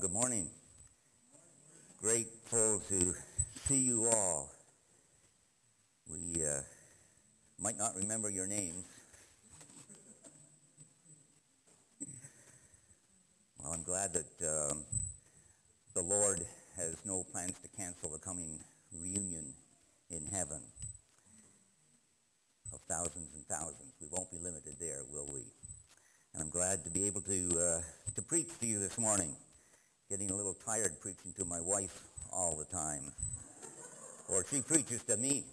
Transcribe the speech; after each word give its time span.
good 0.00 0.12
morning. 0.12 0.50
Grateful 2.02 2.82
to 2.88 3.14
see 3.64 3.78
you 3.78 4.06
all. 4.12 4.50
We 6.10 6.44
uh, 6.44 6.60
might 7.58 7.78
not 7.78 7.94
remember 7.96 8.28
your 8.28 8.46
names. 8.46 8.84
well, 13.58 13.72
I'm 13.72 13.84
glad 13.84 14.12
that 14.12 14.70
um, 14.70 14.84
the 15.94 16.02
Lord 16.02 16.44
has 16.76 16.96
no 17.06 17.24
plans 17.32 17.54
to 17.62 17.68
cancel 17.74 18.10
the 18.10 18.18
coming 18.18 18.58
reunion 18.92 19.54
in 20.10 20.26
heaven 20.26 20.60
of 22.74 22.80
thousands 22.86 23.34
and 23.34 23.46
thousands. 23.46 23.94
We 24.00 24.08
won't 24.10 24.30
be 24.30 24.38
limited 24.38 24.74
there, 24.78 25.00
will 25.10 25.32
we? 25.32 25.40
And 26.34 26.42
I'm 26.42 26.50
glad 26.50 26.84
to 26.84 26.90
be 26.90 27.04
able 27.06 27.22
to, 27.22 27.58
uh, 27.58 27.80
to 28.14 28.22
preach 28.22 28.48
to 28.60 28.66
you 28.66 28.78
this 28.78 28.98
morning. 28.98 29.34
Getting 30.10 30.30
a 30.30 30.34
little 30.36 30.54
tired 30.54 31.00
preaching 31.00 31.32
to 31.36 31.44
my 31.44 31.60
wife 31.60 32.02
all 32.32 32.56
the 32.56 32.64
time. 32.64 33.12
or 34.28 34.44
she 34.50 34.60
preaches 34.60 35.02
to 35.04 35.16
me. 35.16 35.44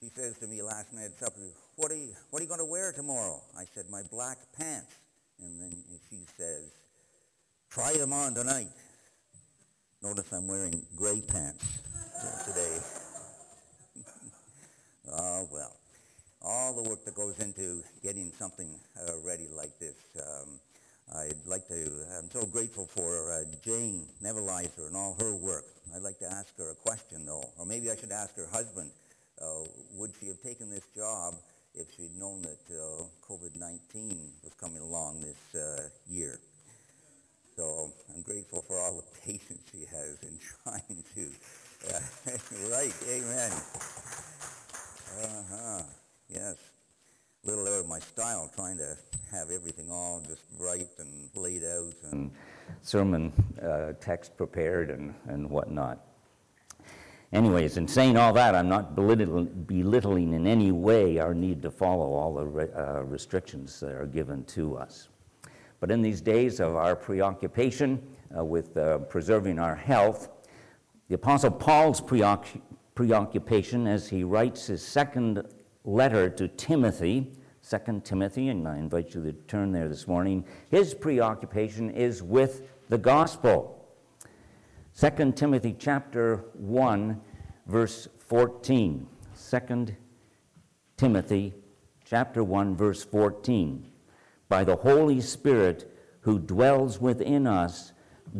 She 0.00 0.08
says 0.14 0.38
to 0.38 0.46
me 0.46 0.62
last 0.62 0.92
night 0.94 1.06
at 1.06 1.18
supper, 1.18 1.40
what 1.76 1.90
are 1.92 1.96
you, 1.96 2.14
what 2.30 2.40
are 2.40 2.42
you 2.42 2.48
going 2.48 2.60
to 2.60 2.66
wear 2.66 2.92
tomorrow? 2.92 3.40
I 3.58 3.64
said, 3.74 3.84
my 3.90 4.02
black 4.10 4.38
pants. 4.56 4.92
And 5.40 5.60
then 5.60 5.82
she 6.08 6.26
says, 6.36 6.70
try 7.70 7.92
them 7.94 8.12
on 8.12 8.34
tonight. 8.34 8.68
Notice 10.02 10.32
I'm 10.32 10.46
wearing 10.46 10.82
gray 10.96 11.20
pants 11.20 11.66
today. 12.46 12.78
oh, 15.12 15.48
well 15.52 15.76
all 16.42 16.74
the 16.74 16.88
work 16.88 17.04
that 17.04 17.14
goes 17.14 17.38
into 17.38 17.82
getting 18.02 18.32
something 18.38 18.78
uh, 18.96 19.12
ready 19.24 19.48
like 19.54 19.78
this. 19.78 19.96
Um, 20.18 20.58
I'd 21.12 21.44
like 21.44 21.66
to, 21.68 21.90
I'm 22.18 22.30
so 22.30 22.46
grateful 22.46 22.86
for 22.86 23.32
uh, 23.32 23.42
Jane 23.64 24.06
Nevelizer 24.22 24.86
and 24.86 24.96
all 24.96 25.16
her 25.18 25.34
work. 25.34 25.64
I'd 25.94 26.02
like 26.02 26.18
to 26.20 26.30
ask 26.30 26.56
her 26.58 26.70
a 26.70 26.74
question, 26.74 27.26
though, 27.26 27.42
or 27.58 27.66
maybe 27.66 27.90
I 27.90 27.96
should 27.96 28.12
ask 28.12 28.36
her 28.36 28.46
husband, 28.52 28.90
uh, 29.42 29.64
would 29.94 30.12
she 30.20 30.28
have 30.28 30.40
taken 30.40 30.70
this 30.70 30.84
job 30.94 31.34
if 31.74 31.86
she'd 31.96 32.16
known 32.16 32.42
that 32.42 32.60
uh, 32.70 33.02
COVID-19 33.28 34.18
was 34.44 34.52
coming 34.60 34.82
along 34.82 35.20
this 35.20 35.60
uh, 35.60 35.88
year? 36.08 36.38
So 37.56 37.92
I'm 38.14 38.22
grateful 38.22 38.62
for 38.62 38.78
all 38.78 38.96
the 39.02 39.20
patience 39.26 39.62
she 39.72 39.86
has 39.90 40.16
in 40.22 40.38
trying 40.62 41.02
to. 41.16 41.92
Uh, 41.92 42.00
right, 42.70 42.94
amen. 43.08 43.50
Uh-huh. 45.22 45.82
Yes. 46.28 46.56
A 47.44 47.50
little 47.50 47.66
out 47.66 47.80
of 47.80 47.88
my 47.88 47.98
style, 47.98 48.48
trying 48.54 48.76
to 48.78 48.96
have 49.30 49.50
everything 49.50 49.90
all 49.90 50.20
just 50.26 50.42
right 50.58 50.88
and 50.98 51.30
laid 51.34 51.62
out 51.64 51.94
and 52.10 52.30
sermon 52.82 53.32
uh, 53.62 53.92
text 54.00 54.36
prepared 54.36 54.90
and, 54.90 55.14
and 55.28 55.48
whatnot. 55.48 56.00
Anyways, 57.32 57.76
in 57.76 57.86
saying 57.86 58.16
all 58.16 58.32
that, 58.32 58.56
I'm 58.56 58.68
not 58.68 58.96
belittling 58.96 60.32
in 60.32 60.46
any 60.48 60.72
way 60.72 61.20
our 61.20 61.32
need 61.32 61.62
to 61.62 61.70
follow 61.70 62.12
all 62.12 62.34
the 62.34 62.46
re- 62.46 62.72
uh, 62.76 63.02
restrictions 63.02 63.78
that 63.80 63.92
are 63.92 64.06
given 64.06 64.42
to 64.46 64.76
us. 64.76 65.08
But 65.78 65.92
in 65.92 66.02
these 66.02 66.20
days 66.20 66.58
of 66.58 66.74
our 66.74 66.96
preoccupation 66.96 68.02
uh, 68.36 68.44
with 68.44 68.76
uh, 68.76 68.98
preserving 68.98 69.60
our 69.60 69.76
health, 69.76 70.28
the 71.08 71.14
Apostle 71.14 71.52
Paul's 71.52 72.00
preoc- 72.00 72.60
preoccupation 72.96 73.86
as 73.86 74.08
he 74.08 74.24
writes 74.24 74.66
his 74.66 74.82
second 74.82 75.44
letter 75.84 76.28
to 76.30 76.48
Timothy, 76.48 77.30
2 77.70 78.00
Timothy, 78.02 78.48
and 78.48 78.66
I 78.66 78.78
invite 78.78 79.14
you 79.14 79.22
to 79.22 79.32
turn 79.32 79.70
there 79.70 79.88
this 79.88 80.08
morning. 80.08 80.44
His 80.70 80.92
preoccupation 80.92 81.88
is 81.90 82.20
with 82.20 82.62
the 82.88 82.98
gospel. 82.98 83.86
2 84.98 85.32
Timothy 85.36 85.76
chapter 85.78 86.46
1 86.54 87.20
verse 87.66 88.08
14. 88.18 89.06
2 89.50 89.86
Timothy 90.96 91.54
chapter 92.04 92.42
1 92.42 92.74
verse 92.74 93.04
14. 93.04 93.86
By 94.48 94.64
the 94.64 94.74
Holy 94.74 95.20
Spirit 95.20 95.96
who 96.22 96.40
dwells 96.40 97.00
within 97.00 97.46
us, 97.46 97.92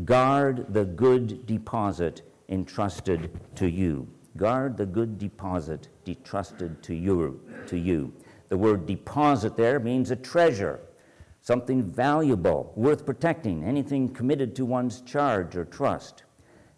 guard 0.04 0.66
the 0.74 0.84
good 0.84 1.46
deposit 1.46 2.22
entrusted 2.48 3.30
to 3.54 3.70
you. 3.70 4.08
Guard 4.36 4.76
the 4.76 4.86
good 4.86 5.18
deposit 5.18 5.88
entrusted 6.04 6.82
to 6.82 6.96
you, 6.96 7.40
to 7.68 7.78
you. 7.78 8.12
The 8.50 8.58
word 8.58 8.84
deposit 8.84 9.56
there 9.56 9.78
means 9.78 10.10
a 10.10 10.16
treasure, 10.16 10.80
something 11.40 11.82
valuable, 11.82 12.72
worth 12.74 13.06
protecting, 13.06 13.64
anything 13.64 14.08
committed 14.08 14.54
to 14.56 14.66
one's 14.66 15.00
charge 15.02 15.56
or 15.56 15.64
trust. 15.64 16.24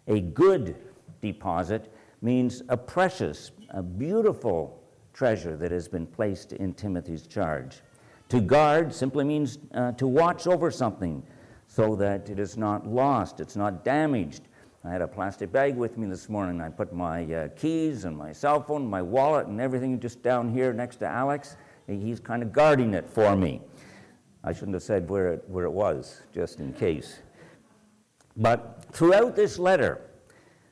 A 0.07 0.21
good 0.21 0.75
deposit 1.19 1.91
means 2.21 2.61
a 2.69 2.77
precious, 2.77 3.51
a 3.71 3.81
beautiful 3.81 4.83
treasure 5.13 5.57
that 5.57 5.71
has 5.71 5.87
been 5.87 6.05
placed 6.05 6.53
in 6.53 6.75
Timothy's 6.75 7.25
charge. 7.25 7.81
To 8.29 8.39
guard 8.39 8.93
simply 8.93 9.23
means 9.23 9.57
uh, 9.73 9.93
to 9.93 10.07
watch 10.07 10.45
over 10.45 10.69
something 10.69 11.23
so 11.67 11.95
that 11.95 12.29
it 12.29 12.39
is 12.39 12.55
not 12.55 12.87
lost, 12.87 13.39
it's 13.39 13.55
not 13.55 13.83
damaged, 13.83 14.43
I 14.85 14.91
had 14.91 15.01
a 15.01 15.07
plastic 15.07 15.49
bag 15.49 15.77
with 15.77 15.97
me 15.97 16.07
this 16.07 16.27
morning. 16.27 16.59
I 16.59 16.67
put 16.67 16.91
my 16.91 17.23
uh, 17.33 17.47
keys 17.55 18.03
and 18.03 18.17
my 18.17 18.33
cell 18.33 18.61
phone, 18.61 18.85
my 18.85 19.01
wallet, 19.01 19.47
and 19.47 19.61
everything 19.61 19.97
just 19.97 20.21
down 20.21 20.49
here 20.49 20.73
next 20.73 20.97
to 20.97 21.07
Alex. 21.07 21.55
He's 21.87 22.19
kind 22.19 22.43
of 22.43 22.51
guarding 22.51 22.93
it 22.93 23.09
for 23.09 23.33
me. 23.37 23.61
I 24.43 24.51
shouldn't 24.51 24.73
have 24.73 24.83
said 24.83 25.09
where 25.09 25.33
it, 25.33 25.45
where 25.47 25.63
it 25.63 25.71
was, 25.71 26.21
just 26.33 26.59
in 26.59 26.73
case. 26.73 27.19
But 28.35 28.83
throughout 28.91 29.37
this 29.37 29.57
letter, 29.57 30.01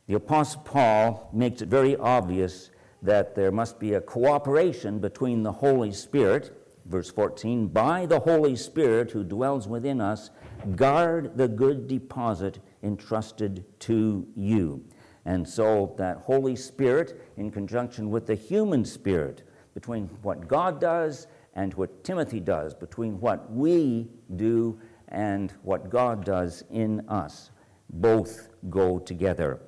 the 0.07 0.15
Apostle 0.15 0.61
Paul 0.63 1.29
makes 1.31 1.61
it 1.61 1.69
very 1.69 1.95
obvious 1.95 2.69
that 3.01 3.33
there 3.33 3.51
must 3.51 3.79
be 3.79 3.93
a 3.93 4.01
cooperation 4.01 4.99
between 4.99 5.41
the 5.41 5.53
Holy 5.53 5.93
Spirit, 5.93 6.51
verse 6.85 7.09
14, 7.09 7.67
by 7.67 8.05
the 8.05 8.19
Holy 8.19 8.57
Spirit 8.57 9.11
who 9.11 9.23
dwells 9.23 9.69
within 9.69 10.01
us, 10.01 10.31
guard 10.75 11.37
the 11.37 11.47
good 11.47 11.87
deposit 11.87 12.59
entrusted 12.83 13.65
to 13.79 14.27
you. 14.35 14.83
And 15.25 15.47
so 15.47 15.93
that 15.97 16.17
Holy 16.17 16.55
Spirit, 16.55 17.21
in 17.37 17.51
conjunction 17.51 18.09
with 18.09 18.25
the 18.25 18.35
human 18.35 18.83
spirit, 18.85 19.43
between 19.73 20.07
what 20.21 20.47
God 20.47 20.79
does 20.79 21.27
and 21.53 21.73
what 21.75 22.03
Timothy 22.03 22.39
does, 22.39 22.73
between 22.73 23.19
what 23.19 23.51
we 23.51 24.09
do 24.35 24.79
and 25.09 25.53
what 25.63 25.89
God 25.89 26.25
does 26.25 26.63
in 26.71 27.07
us, 27.07 27.51
both 27.89 28.49
go 28.69 28.99
together. 28.99 29.59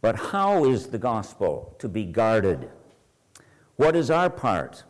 But 0.00 0.16
how 0.16 0.64
is 0.64 0.88
the 0.88 0.98
gospel 0.98 1.74
to 1.78 1.88
be 1.88 2.04
guarded? 2.04 2.70
What 3.76 3.96
is 3.96 4.10
our 4.10 4.30
part? 4.30 4.84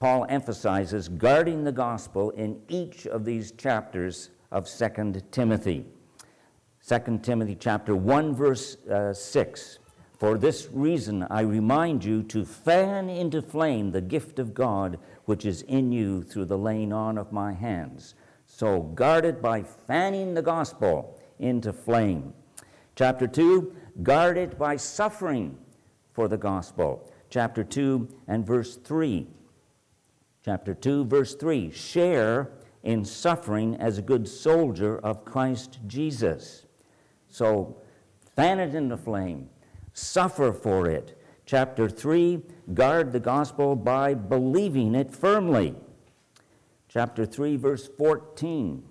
Paul 0.00 0.26
emphasizes 0.28 1.08
guarding 1.08 1.64
the 1.64 1.72
gospel 1.72 2.30
in 2.30 2.60
each 2.68 3.06
of 3.06 3.24
these 3.24 3.52
chapters 3.52 4.30
of 4.50 4.68
2 4.68 5.22
Timothy. 5.30 5.86
2 6.86 7.20
Timothy 7.22 7.56
chapter 7.58 7.96
1 7.96 8.34
verse 8.34 8.76
uh, 8.90 9.14
6. 9.14 9.78
For 10.18 10.36
this 10.36 10.68
reason 10.70 11.26
I 11.30 11.40
remind 11.40 12.04
you 12.04 12.22
to 12.24 12.44
fan 12.44 13.08
into 13.08 13.40
flame 13.40 13.90
the 13.90 14.02
gift 14.02 14.38
of 14.38 14.52
God 14.52 14.98
which 15.24 15.46
is 15.46 15.62
in 15.62 15.92
you 15.92 16.22
through 16.22 16.44
the 16.44 16.58
laying 16.58 16.92
on 16.92 17.16
of 17.16 17.32
my 17.32 17.54
hands. 17.54 18.14
So 18.44 18.82
guard 18.82 19.24
it 19.24 19.40
by 19.40 19.62
fanning 19.62 20.34
the 20.34 20.42
gospel 20.42 21.18
into 21.38 21.72
flame. 21.72 22.34
Chapter 22.96 23.26
2, 23.28 23.74
guard 24.02 24.36
it 24.36 24.58
by 24.58 24.76
suffering 24.76 25.56
for 26.12 26.28
the 26.28 26.36
gospel. 26.36 27.10
Chapter 27.30 27.64
2 27.64 28.06
and 28.28 28.46
verse 28.46 28.76
3. 28.76 29.26
Chapter 30.44 30.74
2, 30.74 31.06
verse 31.06 31.34
3 31.34 31.70
share 31.70 32.50
in 32.82 33.06
suffering 33.06 33.74
as 33.76 33.96
a 33.96 34.02
good 34.02 34.28
soldier 34.28 34.98
of 34.98 35.24
Christ 35.24 35.78
Jesus. 35.86 36.63
So 37.34 37.78
fan 38.36 38.60
it 38.60 38.76
into 38.76 38.96
flame, 38.96 39.48
suffer 39.92 40.52
for 40.52 40.88
it. 40.88 41.20
Chapter 41.46 41.88
3 41.88 42.40
guard 42.74 43.10
the 43.10 43.18
gospel 43.18 43.74
by 43.74 44.14
believing 44.14 44.94
it 44.94 45.10
firmly. 45.10 45.74
Chapter 46.88 47.26
3, 47.26 47.56
verse 47.56 47.88
14. 47.98 48.84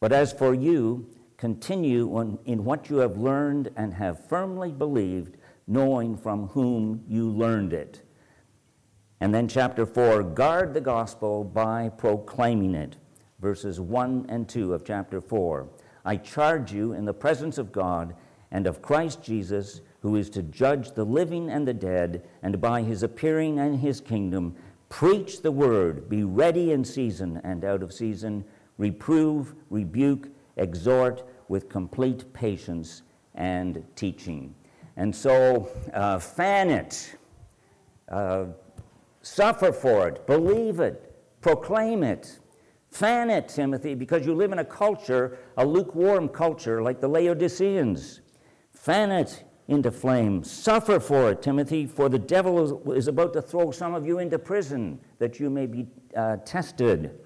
But 0.00 0.12
as 0.12 0.32
for 0.32 0.54
you, 0.54 1.10
continue 1.36 2.38
in 2.46 2.64
what 2.64 2.88
you 2.88 2.96
have 2.96 3.18
learned 3.18 3.70
and 3.76 3.92
have 3.92 4.26
firmly 4.26 4.72
believed, 4.72 5.36
knowing 5.66 6.16
from 6.16 6.48
whom 6.48 7.04
you 7.06 7.28
learned 7.28 7.74
it. 7.74 8.00
And 9.20 9.34
then 9.34 9.46
chapter 9.46 9.84
4 9.84 10.22
guard 10.22 10.72
the 10.72 10.80
gospel 10.80 11.44
by 11.44 11.90
proclaiming 11.90 12.74
it. 12.74 12.96
Verses 13.40 13.78
1 13.78 14.24
and 14.30 14.48
2 14.48 14.72
of 14.72 14.86
chapter 14.86 15.20
4. 15.20 15.68
I 16.04 16.16
charge 16.16 16.72
you 16.72 16.92
in 16.92 17.04
the 17.04 17.14
presence 17.14 17.58
of 17.58 17.72
God 17.72 18.14
and 18.50 18.66
of 18.66 18.82
Christ 18.82 19.22
Jesus, 19.22 19.80
who 20.00 20.16
is 20.16 20.30
to 20.30 20.42
judge 20.42 20.92
the 20.92 21.04
living 21.04 21.50
and 21.50 21.66
the 21.66 21.74
dead, 21.74 22.26
and 22.42 22.60
by 22.60 22.82
his 22.82 23.02
appearing 23.02 23.58
and 23.58 23.78
his 23.78 24.00
kingdom, 24.00 24.56
preach 24.88 25.42
the 25.42 25.52
word, 25.52 26.08
be 26.08 26.24
ready 26.24 26.72
in 26.72 26.84
season 26.84 27.40
and 27.44 27.64
out 27.64 27.82
of 27.82 27.92
season, 27.92 28.44
reprove, 28.76 29.54
rebuke, 29.68 30.28
exhort 30.56 31.22
with 31.48 31.68
complete 31.68 32.32
patience 32.32 33.02
and 33.34 33.84
teaching. 33.94 34.54
And 34.96 35.14
so, 35.14 35.68
uh, 35.94 36.18
fan 36.18 36.70
it, 36.70 37.16
uh, 38.08 38.46
suffer 39.22 39.72
for 39.72 40.08
it, 40.08 40.26
believe 40.26 40.80
it, 40.80 41.14
proclaim 41.40 42.02
it. 42.02 42.39
Fan 42.90 43.30
it, 43.30 43.48
Timothy, 43.48 43.94
because 43.94 44.26
you 44.26 44.34
live 44.34 44.52
in 44.52 44.58
a 44.58 44.64
culture, 44.64 45.38
a 45.56 45.64
lukewarm 45.64 46.28
culture 46.28 46.82
like 46.82 47.00
the 47.00 47.08
Laodiceans. 47.08 48.20
Fan 48.72 49.12
it 49.12 49.44
into 49.68 49.90
flame. 49.92 50.42
Suffer 50.42 50.98
for 50.98 51.30
it, 51.30 51.42
Timothy, 51.42 51.86
for 51.86 52.08
the 52.08 52.18
devil 52.18 52.92
is 52.92 53.06
about 53.06 53.32
to 53.34 53.42
throw 53.42 53.70
some 53.70 53.94
of 53.94 54.06
you 54.06 54.18
into 54.18 54.38
prison 54.38 54.98
that 55.18 55.38
you 55.38 55.48
may 55.48 55.66
be 55.66 55.86
uh, 56.16 56.38
tested. 56.44 57.20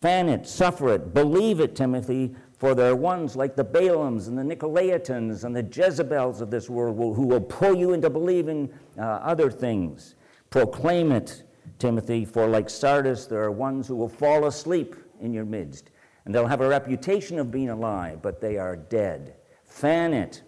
Fan 0.00 0.28
it, 0.28 0.46
suffer 0.46 0.94
it, 0.94 1.12
believe 1.12 1.60
it, 1.60 1.74
Timothy, 1.74 2.34
for 2.56 2.74
there 2.74 2.90
are 2.92 2.96
ones 2.96 3.36
like 3.36 3.56
the 3.56 3.64
Balaams 3.64 4.28
and 4.28 4.38
the 4.38 4.42
Nicolaitans 4.42 5.44
and 5.44 5.54
the 5.54 5.62
Jezebels 5.62 6.40
of 6.40 6.50
this 6.50 6.70
world 6.70 6.96
who 7.16 7.26
will 7.26 7.40
pull 7.40 7.74
you 7.74 7.92
into 7.92 8.08
believing 8.08 8.72
uh, 8.96 9.02
other 9.02 9.50
things. 9.50 10.14
Proclaim 10.48 11.10
it, 11.10 11.42
Timothy, 11.80 12.24
for 12.24 12.46
like 12.46 12.70
Sardis, 12.70 13.26
there 13.26 13.42
are 13.42 13.50
ones 13.50 13.88
who 13.88 13.96
will 13.96 14.08
fall 14.08 14.46
asleep 14.46 14.94
in 15.20 15.32
your 15.32 15.46
midst. 15.46 15.90
And 16.24 16.34
they'll 16.34 16.46
have 16.46 16.60
a 16.60 16.68
reputation 16.68 17.38
of 17.38 17.50
being 17.50 17.70
alive, 17.70 18.22
but 18.22 18.40
they 18.40 18.58
are 18.58 18.76
dead. 18.76 19.34
Fan 19.64 20.12
it, 20.12 20.42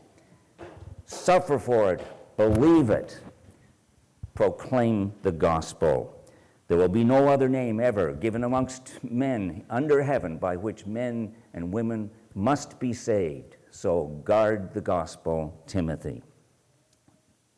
suffer 1.06 1.58
for 1.58 1.94
it, 1.94 2.06
believe 2.36 2.90
it, 2.90 3.18
proclaim 4.34 5.12
the 5.22 5.32
gospel. 5.32 6.22
There 6.68 6.76
will 6.78 6.88
be 6.88 7.04
no 7.04 7.28
other 7.28 7.48
name 7.48 7.80
ever 7.80 8.12
given 8.12 8.44
amongst 8.44 9.02
men 9.02 9.64
under 9.70 10.02
heaven 10.02 10.36
by 10.36 10.56
which 10.56 10.86
men 10.86 11.34
and 11.54 11.72
women 11.72 12.10
must 12.34 12.78
be 12.78 12.92
saved. 12.92 13.56
So 13.70 14.20
guard 14.24 14.72
the 14.74 14.80
gospel, 14.80 15.62
Timothy. 15.66 16.22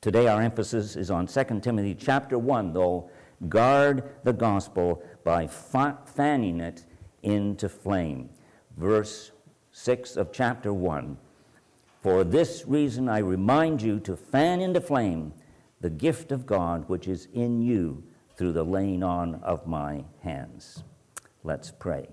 Today 0.01 0.29
our 0.29 0.43
emphasis 0.43 0.97
is 0.97 1.11
on 1.11 1.27
2 1.27 1.61
Timothy 1.61 1.95
chapter 1.95 2.39
1, 2.39 2.73
though 2.73 3.11
guard 3.49 4.11
the 4.25 4.33
gospel 4.33 5.03
by 5.25 5.47
fanning 5.47 6.61
it 6.61 6.85
into 7.23 7.69
flame. 7.69 8.31
Verse 8.77 9.33
6 9.73 10.17
of 10.17 10.33
chapter 10.33 10.73
1 10.73 11.17
for 12.05 12.23
this 12.23 12.67
reason, 12.67 13.09
I 13.09 13.21
remind 13.21 13.81
you 13.81 13.99
to 14.01 14.15
fan 14.15 14.61
into 14.61 14.83
flame 14.83 15.33
the 15.81 15.89
gift 15.89 16.33
of 16.33 16.45
God 16.45 16.87
which 16.87 17.09
is 17.09 17.29
in 17.33 17.63
you 17.63 18.05
through 18.37 18.53
the 18.53 18.63
laying 18.63 19.03
on 19.03 19.37
of 19.37 19.67
my 19.67 20.05
hands. 20.21 20.85
Let's 21.45 21.71
pray. 21.71 22.07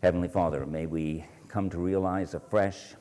Heavenly 0.00 0.28
Father, 0.28 0.64
may 0.64 0.86
we 0.86 1.24
come 1.48 1.68
to 1.70 1.78
realize 1.78 2.34
afresh 2.34 2.94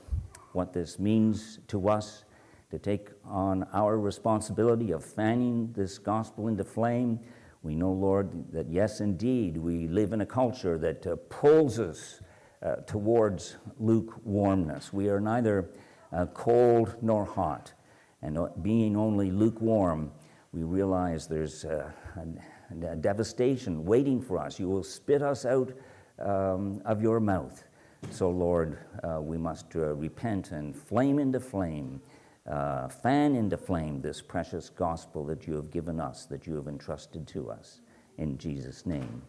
what 0.53 0.73
this 0.73 0.97
means 0.97 1.59
to 1.67 1.89
us 1.89 2.23
to 2.71 2.79
take 2.79 3.09
on 3.23 3.67
our 3.71 3.99
responsibility 3.99 4.89
of 4.89 5.05
fanning 5.05 5.71
this 5.73 5.99
gospel 5.99 6.47
into 6.47 6.63
flame. 6.63 7.19
We 7.61 7.75
know, 7.75 7.91
Lord, 7.91 8.51
that 8.53 8.69
yes, 8.69 9.01
indeed, 9.01 9.57
we 9.57 9.87
live 9.87 10.13
in 10.13 10.21
a 10.21 10.25
culture 10.25 10.77
that 10.77 11.05
uh, 11.05 11.17
pulls 11.29 11.79
us 11.79 12.21
uh, 12.61 12.77
towards 12.87 13.57
lukewarmness. 13.79 14.93
We 14.93 15.09
are 15.09 15.19
neither 15.19 15.69
uh, 16.13 16.27
cold 16.27 16.95
nor 17.01 17.25
hot. 17.25 17.73
And 18.21 18.37
being 18.61 18.95
only 18.95 19.31
lukewarm, 19.31 20.11
we 20.51 20.63
realize 20.63 21.27
there's 21.27 21.63
a, 21.63 21.93
a, 22.17 22.87
a 22.87 22.95
devastation 22.95 23.85
waiting 23.85 24.21
for 24.21 24.37
us. 24.39 24.59
You 24.59 24.69
will 24.69 24.83
spit 24.83 25.21
us 25.21 25.45
out 25.45 25.71
um, 26.19 26.81
of 26.85 27.01
your 27.01 27.19
mouth. 27.19 27.63
So, 28.11 28.29
Lord, 28.29 28.79
uh, 29.03 29.21
we 29.21 29.37
must 29.37 29.75
uh, 29.75 29.93
repent 29.93 30.51
and 30.51 30.75
flame 30.75 31.19
into 31.19 31.39
flame, 31.39 32.01
uh, 32.49 32.87
fan 32.87 33.35
into 33.35 33.57
flame 33.57 34.01
this 34.01 34.21
precious 34.21 34.69
gospel 34.69 35.23
that 35.25 35.47
you 35.47 35.55
have 35.55 35.71
given 35.71 35.99
us, 35.99 36.25
that 36.25 36.47
you 36.47 36.55
have 36.55 36.67
entrusted 36.67 37.27
to 37.27 37.49
us. 37.49 37.81
In 38.17 38.37
Jesus' 38.37 38.85
name, 38.85 39.21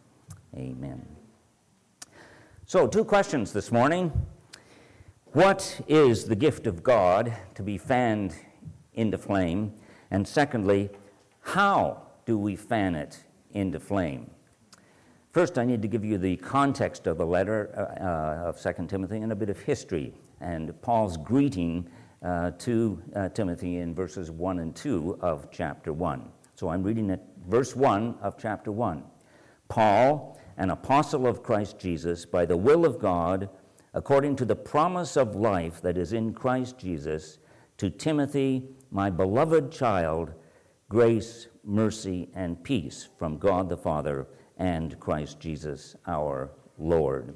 amen. 0.56 1.06
So, 2.66 2.86
two 2.86 3.04
questions 3.04 3.52
this 3.52 3.70
morning. 3.70 4.12
What 5.32 5.80
is 5.86 6.24
the 6.24 6.34
gift 6.34 6.66
of 6.66 6.82
God 6.82 7.32
to 7.54 7.62
be 7.62 7.78
fanned 7.78 8.34
into 8.94 9.16
flame? 9.16 9.74
And 10.10 10.26
secondly, 10.26 10.90
how 11.40 12.02
do 12.26 12.36
we 12.36 12.56
fan 12.56 12.94
it 12.94 13.22
into 13.52 13.78
flame? 13.78 14.30
First, 15.32 15.58
I 15.58 15.64
need 15.64 15.82
to 15.82 15.88
give 15.88 16.04
you 16.04 16.18
the 16.18 16.36
context 16.36 17.06
of 17.06 17.18
the 17.18 17.26
letter 17.26 17.70
uh, 17.76 18.04
uh 18.04 18.48
of 18.48 18.60
2 18.60 18.86
Timothy 18.86 19.18
and 19.18 19.30
a 19.30 19.36
bit 19.36 19.50
of 19.50 19.60
history 19.60 20.12
and 20.40 20.80
Paul's 20.82 21.16
greeting 21.16 21.88
uh, 22.22 22.50
to 22.52 23.02
uh, 23.14 23.28
Timothy 23.30 23.78
in 23.78 23.94
verses 23.94 24.30
1 24.30 24.58
and 24.58 24.74
2 24.74 25.18
of 25.20 25.50
chapter 25.50 25.92
1. 25.92 26.28
So 26.54 26.68
I'm 26.68 26.82
reading 26.82 27.10
it, 27.10 27.22
verse 27.48 27.74
1 27.74 28.16
of 28.20 28.36
chapter 28.38 28.70
1. 28.70 29.02
Paul, 29.68 30.38
an 30.56 30.70
apostle 30.70 31.26
of 31.26 31.42
Christ 31.42 31.78
Jesus, 31.78 32.26
by 32.26 32.44
the 32.44 32.56
will 32.56 32.84
of 32.84 32.98
God, 32.98 33.48
according 33.94 34.36
to 34.36 34.44
the 34.44 34.56
promise 34.56 35.16
of 35.16 35.34
life 35.34 35.80
that 35.80 35.96
is 35.96 36.12
in 36.12 36.34
Christ 36.34 36.78
Jesus, 36.78 37.38
to 37.78 37.88
Timothy, 37.88 38.68
my 38.90 39.08
beloved 39.08 39.72
child, 39.72 40.34
grace, 40.88 41.46
mercy, 41.64 42.28
and 42.34 42.62
peace 42.62 43.08
from 43.18 43.38
God 43.38 43.68
the 43.68 43.76
Father 43.76 44.26
and 44.58 45.00
Christ 45.00 45.40
Jesus 45.40 45.96
our 46.06 46.50
Lord. 46.78 47.34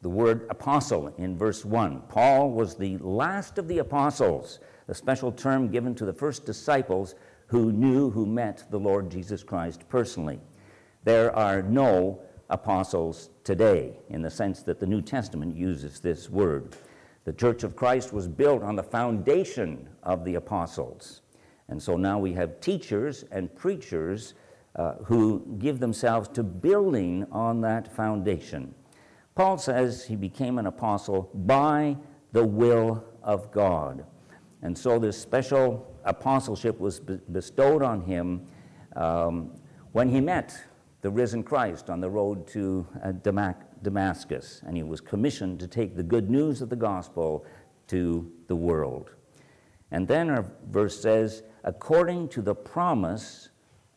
The 0.00 0.08
word 0.08 0.46
apostle 0.48 1.12
in 1.18 1.36
verse 1.36 1.64
1. 1.64 2.02
Paul 2.08 2.50
was 2.52 2.76
the 2.76 2.98
last 2.98 3.58
of 3.58 3.66
the 3.66 3.78
apostles, 3.78 4.60
a 4.86 4.94
special 4.94 5.32
term 5.32 5.68
given 5.68 5.94
to 5.96 6.04
the 6.04 6.12
first 6.12 6.46
disciples 6.46 7.16
who 7.46 7.72
knew, 7.72 8.10
who 8.10 8.24
met 8.24 8.64
the 8.70 8.78
Lord 8.78 9.10
Jesus 9.10 9.42
Christ 9.42 9.88
personally. 9.88 10.38
There 11.02 11.34
are 11.34 11.62
no 11.62 12.20
apostles 12.48 13.30
today, 13.42 13.98
in 14.08 14.22
the 14.22 14.30
sense 14.30 14.62
that 14.62 14.78
the 14.78 14.86
New 14.86 15.02
Testament 15.02 15.56
uses 15.56 16.00
this 16.00 16.30
word. 16.30 16.76
The 17.24 17.32
Church 17.32 17.64
of 17.64 17.74
Christ 17.74 18.12
was 18.12 18.28
built 18.28 18.62
on 18.62 18.76
the 18.76 18.82
foundation 18.82 19.88
of 20.02 20.24
the 20.24 20.36
apostles. 20.36 21.22
And 21.68 21.82
so 21.82 21.96
now 21.96 22.18
we 22.18 22.32
have 22.34 22.60
teachers 22.60 23.24
and 23.30 23.54
preachers 23.54 24.34
uh, 24.76 24.94
who 25.04 25.56
give 25.58 25.80
themselves 25.80 26.28
to 26.28 26.42
building 26.42 27.26
on 27.32 27.60
that 27.62 27.94
foundation. 27.94 28.74
Paul 29.38 29.56
says 29.56 30.04
he 30.04 30.16
became 30.16 30.58
an 30.58 30.66
apostle 30.66 31.30
by 31.32 31.96
the 32.32 32.44
will 32.44 33.04
of 33.22 33.52
God. 33.52 34.04
And 34.62 34.76
so 34.76 34.98
this 34.98 35.16
special 35.16 35.86
apostleship 36.04 36.80
was 36.80 36.98
bestowed 36.98 37.84
on 37.84 38.00
him 38.00 38.48
um, 38.96 39.52
when 39.92 40.08
he 40.08 40.20
met 40.20 40.60
the 41.02 41.10
risen 41.10 41.44
Christ 41.44 41.88
on 41.88 42.00
the 42.00 42.10
road 42.10 42.48
to 42.48 42.84
uh, 43.04 43.12
Damascus, 43.82 44.60
and 44.66 44.76
he 44.76 44.82
was 44.82 45.00
commissioned 45.00 45.60
to 45.60 45.68
take 45.68 45.94
the 45.94 46.02
good 46.02 46.28
news 46.28 46.60
of 46.60 46.68
the 46.68 46.74
gospel 46.74 47.46
to 47.86 48.32
the 48.48 48.56
world. 48.56 49.12
And 49.92 50.08
then 50.08 50.30
our 50.30 50.46
verse 50.68 51.00
says, 51.00 51.44
according 51.62 52.30
to 52.30 52.42
the 52.42 52.56
promise 52.56 53.50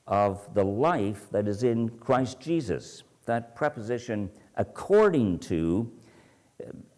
of 0.06 0.54
the 0.54 0.64
life 0.64 1.32
that 1.32 1.48
is 1.48 1.64
in 1.64 1.90
Christ 1.90 2.40
Jesus. 2.40 3.02
That 3.26 3.56
preposition, 3.56 4.30
according 4.62 5.40
to, 5.40 5.92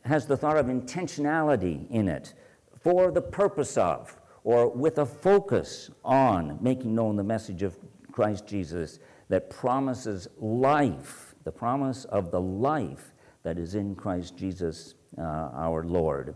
has 0.04 0.28
the 0.28 0.36
thought 0.36 0.58
of 0.58 0.66
intentionality 0.66 1.90
in 1.90 2.10
it, 2.10 2.34
for 2.82 3.10
the 3.10 3.22
purpose 3.22 3.78
of, 3.78 4.20
or 4.44 4.68
with 4.68 4.98
a 4.98 5.06
focus 5.06 5.90
on 6.04 6.58
making 6.62 6.94
known 6.94 7.16
the 7.16 7.24
message 7.24 7.64
of 7.64 7.78
Christ 8.12 8.46
Jesus 8.46 9.00
that 9.30 9.50
promises 9.50 10.28
life, 10.38 11.36
the 11.46 11.52
promise 11.52 12.04
of 12.06 12.32
the 12.32 12.42
life 12.42 13.14
that 13.44 13.58
is 13.58 13.76
in 13.76 13.96
Christ 13.96 14.36
Jesus 14.36 14.96
uh, 15.18 15.22
our 15.22 15.86
Lord. 15.86 16.36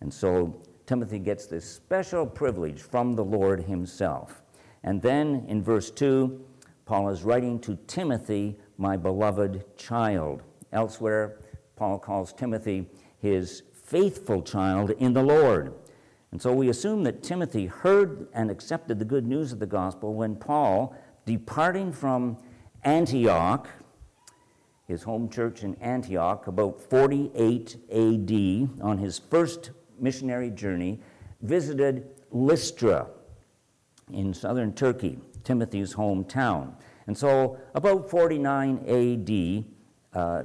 And 0.00 0.12
so 0.12 0.62
Timothy 0.86 1.18
gets 1.18 1.44
this 1.46 1.70
special 1.70 2.24
privilege 2.24 2.80
from 2.80 3.12
the 3.12 3.24
Lord 3.24 3.62
himself. 3.62 4.42
And 4.82 5.02
then 5.02 5.44
in 5.48 5.62
verse 5.62 5.90
2, 5.90 6.42
Paul 6.86 7.10
is 7.10 7.22
writing 7.22 7.60
to 7.60 7.76
Timothy, 7.86 8.58
my 8.80 8.96
beloved 8.96 9.62
child. 9.76 10.42
Elsewhere, 10.72 11.38
Paul 11.76 11.98
calls 11.98 12.32
Timothy 12.32 12.86
his 13.18 13.62
faithful 13.84 14.42
child 14.42 14.90
in 14.98 15.12
the 15.12 15.22
Lord. 15.22 15.74
And 16.32 16.40
so 16.40 16.52
we 16.52 16.70
assume 16.70 17.02
that 17.04 17.22
Timothy 17.22 17.66
heard 17.66 18.28
and 18.32 18.50
accepted 18.50 18.98
the 18.98 19.04
good 19.04 19.26
news 19.26 19.52
of 19.52 19.58
the 19.58 19.66
gospel 19.66 20.14
when 20.14 20.34
Paul 20.34 20.96
departing 21.26 21.92
from 21.92 22.38
Antioch, 22.82 23.68
his 24.86 25.02
home 25.02 25.28
church 25.28 25.62
in 25.62 25.74
Antioch, 25.76 26.46
about 26.46 26.80
48 26.80 27.76
AD, 27.90 28.82
on 28.82 28.98
his 28.98 29.18
first 29.18 29.72
missionary 29.98 30.50
journey, 30.50 31.00
visited 31.42 32.08
Lystra 32.30 33.08
in 34.12 34.32
southern 34.32 34.72
Turkey, 34.72 35.18
Timothy's 35.44 35.94
hometown. 35.94 36.74
And 37.10 37.18
so, 37.18 37.58
about 37.74 38.08
49 38.08 38.84
AD, 38.86 39.64
uh, 40.16 40.44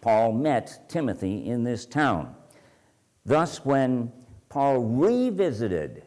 Paul 0.00 0.32
met 0.32 0.88
Timothy 0.88 1.46
in 1.46 1.62
this 1.62 1.84
town. 1.84 2.34
Thus, 3.26 3.66
when 3.66 4.10
Paul 4.48 4.78
revisited 4.78 6.04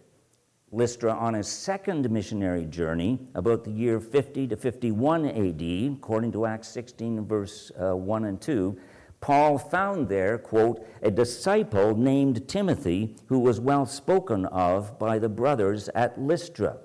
Lystra 0.71 1.13
on 1.13 1.35
his 1.35 1.47
second 1.47 2.09
missionary 2.09 2.65
journey, 2.65 3.19
about 3.35 3.63
the 3.63 3.69
year 3.69 3.99
50 3.99 4.47
to 4.47 4.57
51 4.57 5.27
AD, 5.27 5.97
according 5.99 6.31
to 6.31 6.47
Acts 6.47 6.69
16, 6.69 7.27
verse 7.27 7.71
uh, 7.79 7.95
1 7.95 8.25
and 8.25 8.41
2, 8.41 8.75
Paul 9.21 9.59
found 9.59 10.09
there, 10.09 10.39
quote, 10.39 10.87
a 11.03 11.11
disciple 11.11 11.95
named 11.95 12.47
Timothy 12.47 13.15
who 13.27 13.37
was 13.37 13.59
well 13.59 13.85
spoken 13.85 14.47
of 14.47 14.97
by 14.97 15.19
the 15.19 15.29
brothers 15.29 15.87
at 15.89 16.19
Lystra. 16.19 16.79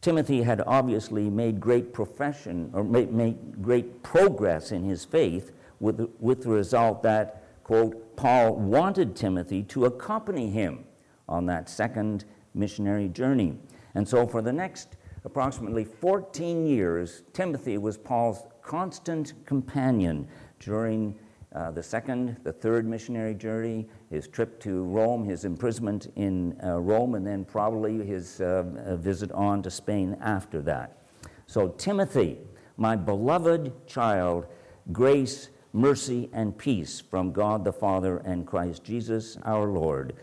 Timothy 0.00 0.42
had 0.42 0.62
obviously 0.66 1.28
made 1.28 1.60
great 1.60 1.92
profession 1.92 2.70
or 2.72 2.82
made, 2.82 3.12
made 3.12 3.62
great 3.62 4.02
progress 4.02 4.72
in 4.72 4.82
his 4.82 5.04
faith 5.04 5.52
with, 5.78 6.08
with 6.18 6.44
the 6.44 6.48
result 6.48 7.02
that, 7.02 7.44
quote, 7.64 8.16
Paul 8.16 8.56
wanted 8.56 9.14
Timothy 9.14 9.62
to 9.64 9.84
accompany 9.84 10.50
him 10.50 10.84
on 11.28 11.46
that 11.46 11.68
second 11.68 12.24
missionary 12.54 13.08
journey. 13.08 13.58
And 13.94 14.08
so 14.08 14.26
for 14.26 14.40
the 14.40 14.52
next 14.52 14.96
approximately 15.24 15.84
14 15.84 16.66
years, 16.66 17.22
Timothy 17.34 17.76
was 17.76 17.98
Paul's 17.98 18.46
constant 18.62 19.34
companion 19.44 20.26
during 20.58 21.14
uh, 21.54 21.70
the 21.70 21.82
second, 21.82 22.36
the 22.44 22.52
third 22.52 22.86
missionary 22.86 23.34
journey, 23.34 23.88
his 24.08 24.28
trip 24.28 24.60
to 24.60 24.84
Rome, 24.84 25.24
his 25.24 25.44
imprisonment 25.44 26.12
in 26.14 26.56
uh, 26.62 26.78
Rome, 26.78 27.16
and 27.16 27.26
then 27.26 27.44
probably 27.44 28.04
his 28.06 28.40
uh, 28.40 28.64
uh, 28.86 28.96
visit 28.96 29.32
on 29.32 29.62
to 29.62 29.70
Spain 29.70 30.16
after 30.20 30.62
that. 30.62 30.98
So, 31.46 31.68
Timothy, 31.68 32.38
my 32.76 32.94
beloved 32.94 33.86
child, 33.88 34.46
grace, 34.92 35.48
mercy, 35.72 36.30
and 36.32 36.56
peace 36.56 37.00
from 37.00 37.32
God 37.32 37.64
the 37.64 37.72
Father 37.72 38.18
and 38.18 38.46
Christ 38.46 38.84
Jesus 38.84 39.36
our 39.44 39.66
Lord. 39.66 40.14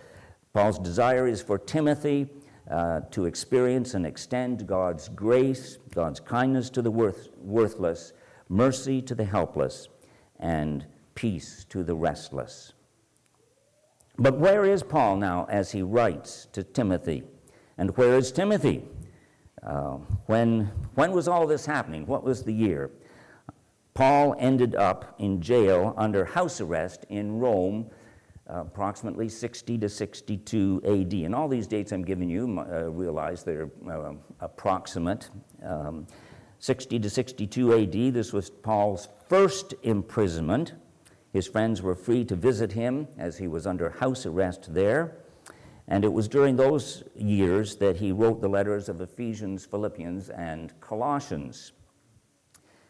Paul's 0.53 0.79
desire 0.79 1.27
is 1.27 1.41
for 1.41 1.57
Timothy 1.57 2.29
uh, 2.71 3.01
to 3.11 3.25
experience 3.25 3.93
and 3.93 4.05
extend 4.05 4.65
God's 4.65 5.09
grace, 5.09 5.77
God's 5.93 6.21
kindness 6.21 6.69
to 6.71 6.81
the 6.81 6.91
worth, 6.91 7.29
worthless, 7.37 8.13
mercy 8.49 9.01
to 9.01 9.13
the 9.13 9.25
helpless 9.25 9.89
and 10.39 10.85
peace 11.17 11.65
to 11.69 11.83
the 11.83 11.95
restless. 11.95 12.73
But 14.19 14.37
where 14.37 14.65
is 14.65 14.83
Paul 14.83 15.17
now 15.17 15.47
as 15.49 15.71
he 15.71 15.81
writes 15.81 16.47
to 16.53 16.63
Timothy? 16.63 17.23
And 17.79 17.95
where 17.97 18.15
is 18.17 18.31
Timothy? 18.31 18.83
Uh, 19.63 19.97
when, 20.27 20.71
when 20.93 21.11
was 21.11 21.27
all 21.27 21.47
this 21.47 21.65
happening? 21.65 22.05
What 22.05 22.23
was 22.23 22.43
the 22.43 22.53
year? 22.53 22.91
Paul 23.95 24.35
ended 24.37 24.75
up 24.75 25.15
in 25.17 25.41
jail 25.41 25.95
under 25.97 26.23
house 26.23 26.61
arrest 26.61 27.07
in 27.09 27.39
Rome, 27.39 27.89
uh, 28.47 28.61
approximately 28.61 29.27
60 29.27 29.79
to 29.79 29.89
62 29.89 30.81
AD. 30.85 31.13
And 31.13 31.33
all 31.33 31.47
these 31.47 31.65
dates 31.65 31.91
I'm 31.91 32.05
giving 32.05 32.29
you, 32.29 32.59
uh, 32.59 32.91
realize 32.91 33.43
they're 33.43 33.71
uh, 33.89 34.13
approximate. 34.39 35.31
Um, 35.65 36.05
60 36.59 36.99
to 36.99 37.09
62 37.09 37.73
AD, 37.73 38.13
this 38.13 38.33
was 38.33 38.51
Paul's 38.51 39.09
first 39.27 39.73
imprisonment. 39.81 40.73
His 41.37 41.47
friends 41.47 41.83
were 41.83 41.93
free 41.93 42.25
to 42.25 42.35
visit 42.35 42.71
him 42.71 43.07
as 43.15 43.37
he 43.37 43.47
was 43.47 43.67
under 43.67 43.91
house 43.91 44.25
arrest 44.25 44.73
there. 44.73 45.17
And 45.87 46.03
it 46.03 46.11
was 46.11 46.27
during 46.27 46.55
those 46.55 47.03
years 47.15 47.75
that 47.75 47.97
he 47.97 48.11
wrote 48.11 48.41
the 48.41 48.49
letters 48.49 48.89
of 48.89 49.01
Ephesians, 49.01 49.63
Philippians, 49.63 50.31
and 50.31 50.73
Colossians. 50.81 51.73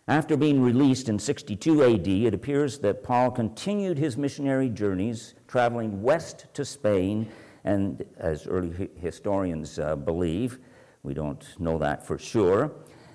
After 0.07 0.37
being 0.37 0.61
released 0.61 1.09
in 1.09 1.19
62 1.19 1.83
AD, 1.83 2.07
it 2.07 2.33
appears 2.33 2.79
that 2.79 3.03
Paul 3.03 3.31
continued 3.31 3.97
his 3.97 4.15
missionary 4.15 4.69
journeys, 4.69 5.33
traveling 5.49 6.01
west 6.01 6.45
to 6.53 6.63
Spain, 6.63 7.29
and 7.65 8.05
as 8.15 8.47
early 8.47 8.89
historians 8.95 9.77
uh, 9.77 9.97
believe, 9.97 10.59
we 11.03 11.13
don't 11.13 11.45
know 11.59 11.77
that 11.79 12.07
for 12.07 12.17
sure, 12.17 12.71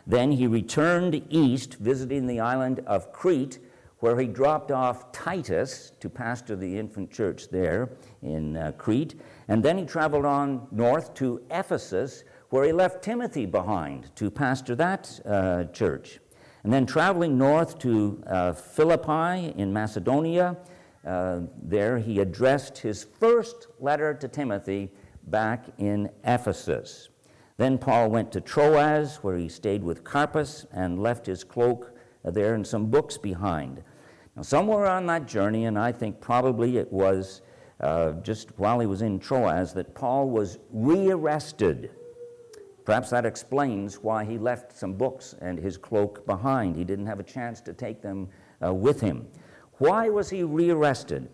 then 0.07 0.33
he 0.33 0.47
returned 0.47 1.25
east, 1.31 1.77
visiting 1.77 2.27
the 2.27 2.41
island 2.41 2.81
of 2.87 3.15
Crete, 3.15 3.61
where 4.02 4.18
he 4.18 4.26
dropped 4.26 4.73
off 4.73 5.12
Titus 5.12 5.92
to 6.00 6.11
pastor 6.11 6.56
the 6.56 6.76
infant 6.76 7.09
church 7.09 7.49
there 7.50 7.90
in 8.21 8.56
uh, 8.56 8.73
Crete. 8.76 9.14
And 9.47 9.62
then 9.62 9.78
he 9.78 9.85
traveled 9.85 10.25
on 10.25 10.66
north 10.73 11.14
to 11.14 11.40
Ephesus, 11.52 12.25
where 12.50 12.64
he 12.64 12.73
left 12.73 13.04
Timothy 13.04 13.47
behind 13.47 14.11
to 14.16 14.28
pastor 14.28 14.75
that 14.75 15.21
uh, 15.25 15.64
church. 15.66 16.18
And 16.64 16.73
then 16.73 16.85
traveling 16.85 17.38
north 17.38 17.78
to 17.78 18.21
uh, 18.26 18.54
Philippi 18.54 19.54
in 19.56 19.73
Macedonia, 19.73 20.56
uh, 21.06 21.42
there 21.62 21.97
he 21.97 22.18
addressed 22.18 22.78
his 22.78 23.06
first 23.21 23.68
letter 23.78 24.14
to 24.14 24.26
Timothy 24.26 24.90
back 25.28 25.66
in 25.78 26.11
Ephesus. 26.25 27.09
Then 27.56 27.78
Paul 27.78 28.11
went 28.11 28.32
to 28.32 28.40
Troas, 28.40 29.18
where 29.23 29.37
he 29.37 29.49
stayed 29.49 29.85
with 29.85 30.02
Carpus 30.02 30.66
and 30.73 31.00
left 31.00 31.25
his 31.25 31.44
cloak 31.44 31.97
there 32.25 32.54
and 32.54 32.66
some 32.66 32.87
books 32.87 33.16
behind. 33.16 33.82
Now, 34.37 34.43
somewhere 34.43 34.87
on 34.87 35.07
that 35.07 35.27
journey, 35.27 35.67
and 35.67 35.79
I 35.79 35.93
think 35.93 36.21
probably 36.21 36.79
it 36.79 36.91
was 36.91 37.43
uh, 37.81 38.12
just 38.23 38.59
while 38.59 38.81
he 38.81 38.87
was 38.87 39.03
in 39.03 39.19
Troas, 39.19 39.75
that 39.75 39.95
Paul 39.95 40.31
was 40.31 40.59
rearrested. 40.71 41.91
Perhaps 42.85 43.11
that 43.11 43.27
explains 43.27 43.97
why 43.97 44.25
he 44.25 44.39
left 44.39 44.77
some 44.77 44.95
books 44.95 45.35
and 45.41 45.59
his 45.59 45.77
cloak 45.77 46.27
behind. 46.27 46.77
He 46.77 46.85
didn't 46.85 47.07
have 47.07 47.21
a 47.21 47.25
chance 47.25 47.61
to 47.62 47.73
take 47.73 48.01
them 48.01 48.29
uh, 48.65 48.73
with 48.73 49.01
him. 49.01 49.29
Why 49.79 50.09
was 50.09 50.31
he 50.31 50.43
rearrested? 50.43 51.29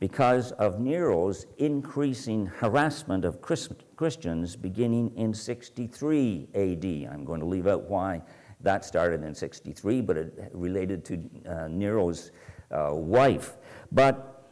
because 0.00 0.52
of 0.52 0.80
Nero's 0.80 1.46
increasing 1.56 2.44
harassment 2.44 3.24
of 3.24 3.40
Christians 3.40 4.54
beginning 4.54 5.10
in 5.16 5.32
63 5.32 6.48
AD. 6.54 6.84
I'm 7.10 7.24
going 7.24 7.40
to 7.40 7.46
leave 7.46 7.66
out 7.66 7.88
why 7.88 8.20
that 8.60 8.84
started 8.84 9.22
in 9.22 9.34
63, 9.34 10.00
but 10.00 10.16
it 10.16 10.50
related 10.52 11.04
to 11.06 11.30
uh, 11.48 11.68
Nero's 11.68 12.32
wife. 12.70 13.56
But 13.92 14.50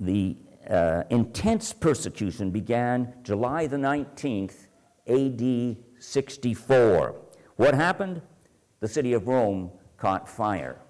the 0.00 0.36
uh, 0.68 1.04
intense 1.10 1.72
persecution 1.72 2.50
began 2.50 3.14
July 3.22 3.66
the 3.66 3.76
19th, 3.76 4.66
AD 5.06 5.76
64. 5.98 7.16
What 7.56 7.74
happened? 7.74 8.22
The 8.80 8.88
city 8.88 9.12
of 9.14 9.26
Rome 9.26 9.70
caught 9.96 10.28
fire. 10.28 10.80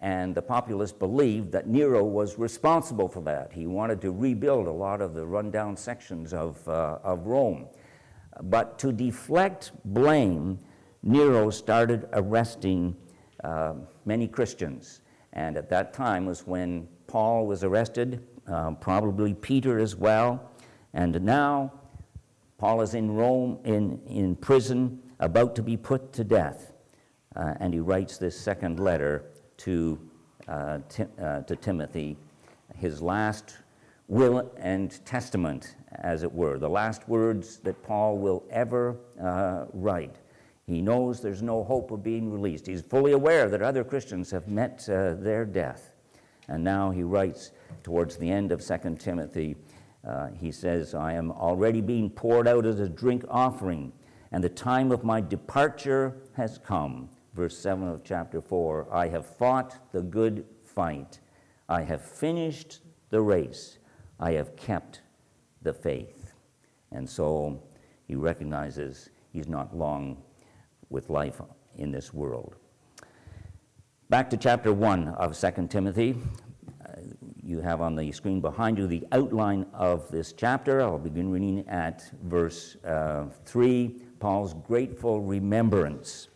And 0.00 0.34
the 0.34 0.42
populace 0.42 0.92
believed 0.92 1.52
that 1.52 1.68
Nero 1.68 2.02
was 2.02 2.36
responsible 2.36 3.08
for 3.08 3.22
that. 3.22 3.52
He 3.52 3.68
wanted 3.68 4.00
to 4.00 4.10
rebuild 4.10 4.66
a 4.66 4.72
lot 4.72 5.00
of 5.00 5.14
the 5.14 5.24
rundown 5.24 5.76
sections 5.76 6.34
of, 6.34 6.66
uh, 6.68 6.98
of 7.04 7.26
Rome. 7.26 7.68
But 8.42 8.78
to 8.80 8.92
deflect 8.92 9.70
blame, 9.84 10.58
Nero 11.04 11.50
started 11.50 12.08
arresting 12.12 12.96
uh, 13.44 13.74
many 14.04 14.26
Christians. 14.26 15.02
And 15.32 15.56
at 15.56 15.68
that 15.70 15.94
time 15.94 16.26
was 16.26 16.46
when 16.46 16.88
Paul 17.06 17.46
was 17.46 17.64
arrested, 17.64 18.22
uh, 18.46 18.72
probably 18.72 19.34
Peter 19.34 19.78
as 19.78 19.96
well. 19.96 20.50
And 20.94 21.20
now 21.22 21.72
Paul 22.58 22.80
is 22.82 22.94
in 22.94 23.10
Rome, 23.10 23.58
in, 23.64 24.00
in 24.06 24.36
prison, 24.36 25.00
about 25.20 25.54
to 25.56 25.62
be 25.62 25.76
put 25.76 26.12
to 26.14 26.24
death. 26.24 26.72
Uh, 27.34 27.54
and 27.60 27.72
he 27.72 27.80
writes 27.80 28.18
this 28.18 28.38
second 28.38 28.78
letter 28.78 29.24
to, 29.58 29.98
uh, 30.48 30.78
Tim, 30.88 31.08
uh, 31.20 31.40
to 31.40 31.56
Timothy, 31.56 32.16
his 32.76 33.00
last 33.00 33.56
will 34.08 34.52
and 34.58 35.04
testament, 35.06 35.76
as 35.92 36.22
it 36.22 36.32
were, 36.32 36.58
the 36.58 36.68
last 36.68 37.08
words 37.08 37.58
that 37.58 37.82
Paul 37.82 38.18
will 38.18 38.44
ever 38.50 38.96
uh, 39.20 39.64
write. 39.72 40.16
He 40.66 40.80
knows 40.80 41.20
there's 41.20 41.42
no 41.42 41.64
hope 41.64 41.90
of 41.90 42.02
being 42.02 42.30
released. 42.30 42.66
He's 42.66 42.82
fully 42.82 43.12
aware 43.12 43.48
that 43.48 43.62
other 43.62 43.84
Christians 43.84 44.30
have 44.30 44.48
met 44.48 44.88
uh, 44.88 45.14
their 45.14 45.44
death. 45.44 45.92
And 46.48 46.62
now 46.62 46.90
he 46.90 47.02
writes 47.02 47.52
towards 47.82 48.16
the 48.16 48.30
end 48.30 48.52
of 48.52 48.64
2 48.64 48.96
Timothy, 48.98 49.56
uh, 50.06 50.28
he 50.28 50.50
says, 50.50 50.94
I 50.94 51.12
am 51.14 51.30
already 51.32 51.80
being 51.80 52.10
poured 52.10 52.48
out 52.48 52.66
as 52.66 52.80
a 52.80 52.88
drink 52.88 53.24
offering, 53.28 53.92
and 54.32 54.42
the 54.42 54.48
time 54.48 54.90
of 54.90 55.04
my 55.04 55.20
departure 55.20 56.16
has 56.34 56.58
come 56.58 57.08
verse 57.34 57.58
7 57.58 57.88
of 57.88 58.04
chapter 58.04 58.40
4 58.40 58.88
I 58.92 59.08
have 59.08 59.26
fought 59.26 59.92
the 59.92 60.02
good 60.02 60.44
fight, 60.64 61.20
I 61.68 61.82
have 61.82 62.02
finished 62.02 62.80
the 63.10 63.20
race, 63.20 63.78
I 64.20 64.32
have 64.32 64.56
kept 64.56 65.02
the 65.62 65.72
faith. 65.72 66.32
And 66.90 67.08
so 67.08 67.62
he 68.06 68.14
recognizes 68.14 69.10
he's 69.32 69.48
not 69.48 69.76
long 69.76 70.22
with 70.92 71.10
life 71.10 71.40
in 71.76 71.90
this 71.90 72.12
world. 72.14 72.54
Back 74.10 74.28
to 74.30 74.36
chapter 74.36 74.72
1 74.72 75.08
of 75.08 75.38
2 75.38 75.68
Timothy. 75.68 76.16
Uh, 76.86 76.92
you 77.42 77.60
have 77.60 77.80
on 77.80 77.96
the 77.96 78.12
screen 78.12 78.40
behind 78.40 78.76
you 78.76 78.86
the 78.86 79.06
outline 79.10 79.66
of 79.72 80.08
this 80.10 80.32
chapter. 80.34 80.82
I'll 80.82 80.98
begin 80.98 81.30
reading 81.30 81.66
at 81.66 82.04
verse 82.22 82.76
uh, 82.84 83.24
3 83.46 83.96
Paul's 84.20 84.54
grateful 84.54 85.20
remembrance 85.20 86.28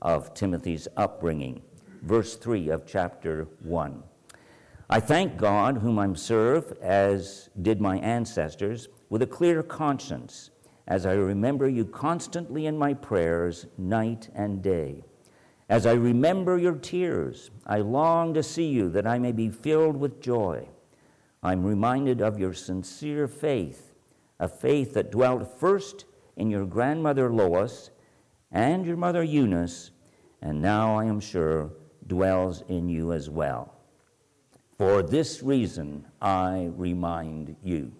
of 0.00 0.32
Timothy's 0.32 0.86
upbringing. 0.96 1.62
verse 2.02 2.36
3 2.36 2.68
of 2.68 2.86
chapter 2.86 3.48
1. 3.64 4.02
I 4.88 5.00
thank 5.00 5.36
God, 5.36 5.78
whom 5.78 5.98
I 5.98 6.12
serve, 6.14 6.72
as 6.80 7.50
did 7.60 7.80
my 7.80 7.98
ancestors, 7.98 8.88
with 9.10 9.22
a 9.22 9.26
clear 9.26 9.64
conscience, 9.64 10.50
as 10.86 11.04
I 11.04 11.12
remember 11.12 11.68
you 11.68 11.84
constantly 11.84 12.66
in 12.66 12.78
my 12.78 12.94
prayers, 12.94 13.66
night 13.76 14.28
and 14.34 14.62
day. 14.62 15.02
As 15.68 15.84
I 15.84 15.94
remember 15.94 16.56
your 16.58 16.76
tears, 16.76 17.50
I 17.66 17.78
long 17.78 18.34
to 18.34 18.42
see 18.42 18.66
you 18.66 18.88
that 18.90 19.06
I 19.06 19.18
may 19.18 19.32
be 19.32 19.50
filled 19.50 19.96
with 19.96 20.20
joy. 20.20 20.68
I'm 21.42 21.64
reminded 21.64 22.20
of 22.20 22.38
your 22.38 22.52
sincere 22.52 23.26
faith, 23.26 23.92
a 24.38 24.48
faith 24.48 24.94
that 24.94 25.10
dwelt 25.10 25.58
first 25.58 26.04
in 26.36 26.50
your 26.50 26.66
grandmother 26.66 27.32
Lois 27.32 27.90
and 28.52 28.86
your 28.86 28.96
mother 28.96 29.24
Eunice, 29.24 29.90
and 30.40 30.62
now 30.62 30.96
I 30.96 31.06
am 31.06 31.18
sure 31.18 31.72
dwells 32.06 32.62
in 32.68 32.88
you 32.88 33.12
as 33.12 33.28
well. 33.28 33.74
For 34.78 35.02
this 35.02 35.42
reason 35.42 36.06
I 36.20 36.70
remind 36.76 37.56
you. 37.64 37.92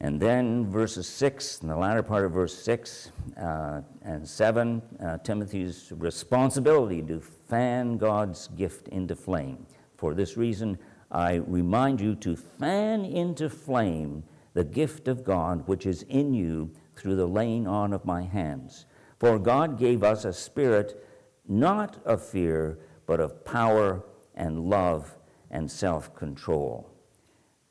And 0.00 0.20
then 0.20 0.70
verses 0.70 1.08
6, 1.08 1.62
in 1.62 1.68
the 1.68 1.76
latter 1.76 2.02
part 2.02 2.26
of 2.26 2.32
verse 2.32 2.54
6 2.58 3.12
uh, 3.40 3.80
and 4.02 4.28
7, 4.28 4.82
uh, 5.00 5.18
Timothy's 5.18 5.90
responsibility 5.96 7.00
to 7.02 7.20
fan 7.20 7.96
God's 7.96 8.48
gift 8.48 8.88
into 8.88 9.16
flame. 9.16 9.66
For 9.96 10.14
this 10.14 10.36
reason, 10.36 10.78
I 11.10 11.36
remind 11.36 12.00
you 12.00 12.14
to 12.16 12.36
fan 12.36 13.04
into 13.04 13.48
flame 13.48 14.24
the 14.52 14.64
gift 14.64 15.08
of 15.08 15.24
God 15.24 15.66
which 15.66 15.86
is 15.86 16.02
in 16.04 16.34
you 16.34 16.70
through 16.94 17.16
the 17.16 17.26
laying 17.26 17.66
on 17.66 17.92
of 17.92 18.04
my 18.04 18.22
hands. 18.22 18.86
For 19.18 19.38
God 19.38 19.78
gave 19.78 20.02
us 20.02 20.24
a 20.24 20.32
spirit 20.32 21.02
not 21.48 21.98
of 22.04 22.22
fear, 22.26 22.78
but 23.06 23.20
of 23.20 23.44
power 23.44 24.04
and 24.34 24.68
love 24.68 25.16
and 25.50 25.70
self 25.70 26.14
control. 26.14 26.90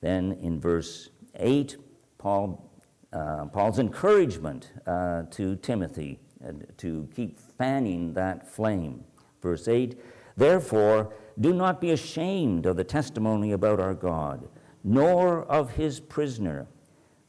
Then 0.01 0.33
in 0.41 0.59
verse 0.59 1.09
8, 1.35 1.77
Paul, 2.25 2.71
uh, 3.13 3.45
Paul's 3.45 3.77
encouragement 3.77 4.71
uh, 4.87 5.25
to 5.29 5.57
Timothy 5.57 6.19
uh, 6.43 6.53
to 6.77 7.07
keep 7.15 7.37
fanning 7.39 8.13
that 8.13 8.49
flame. 8.49 9.03
Verse 9.43 9.67
8, 9.67 9.95
therefore, 10.35 11.13
do 11.39 11.53
not 11.53 11.79
be 11.79 11.91
ashamed 11.91 12.65
of 12.65 12.77
the 12.77 12.83
testimony 12.83 13.51
about 13.51 13.79
our 13.79 13.93
God, 13.93 14.49
nor 14.83 15.43
of 15.43 15.69
his 15.69 15.99
prisoner, 15.99 16.65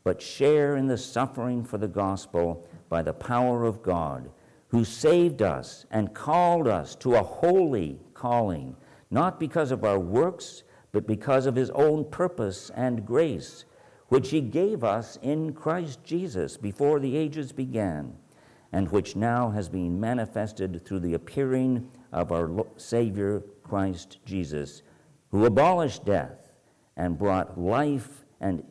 but 0.03 0.23
share 0.23 0.77
in 0.77 0.87
the 0.87 0.97
suffering 0.97 1.63
for 1.63 1.77
the 1.77 1.89
gospel 1.89 2.67
by 2.89 3.03
the 3.03 3.13
power 3.13 3.67
of 3.67 3.83
God, 3.83 4.31
who 4.69 4.83
saved 4.83 5.43
us 5.43 5.85
and 5.91 6.15
called 6.15 6.67
us 6.67 6.95
to 6.97 7.17
a 7.17 7.23
holy 7.23 8.01
calling 8.15 8.75
not 9.11 9.39
because 9.39 9.73
of 9.73 9.85
our 9.85 9.99
works, 9.99 10.63
but 10.91 11.07
because 11.07 11.45
of 11.45 11.55
his 11.55 11.69
own 11.73 12.07
purpose 12.07 12.71
and 12.75 13.05
grace, 13.05 13.67
which 14.09 14.31
he 14.31 14.41
gave 14.41 14.85
us 14.85 15.19
in 15.23 15.53
Christ 15.53 16.03
Jesus 16.05 16.57
before 16.57 17.01
the 17.01 17.17
ages 17.17 17.53
began, 17.53 18.15
and 18.73 18.91
which 18.91 19.17
now 19.17 19.51
has 19.51 19.69
been 19.69 19.99
manifested 20.01 20.85
through 20.85 21.01
the 21.01 21.15
appearing 21.15 21.91
of 22.13 22.33
our 22.33 22.67
Savior 22.77 23.43
Christ 23.63 24.19
Jesus, 24.25 24.83
who 25.31 25.45
abolished 25.45 26.05
death 26.05 26.51
and 26.97 27.19
brought 27.19 27.59
life 27.59 28.25
and 28.41 28.63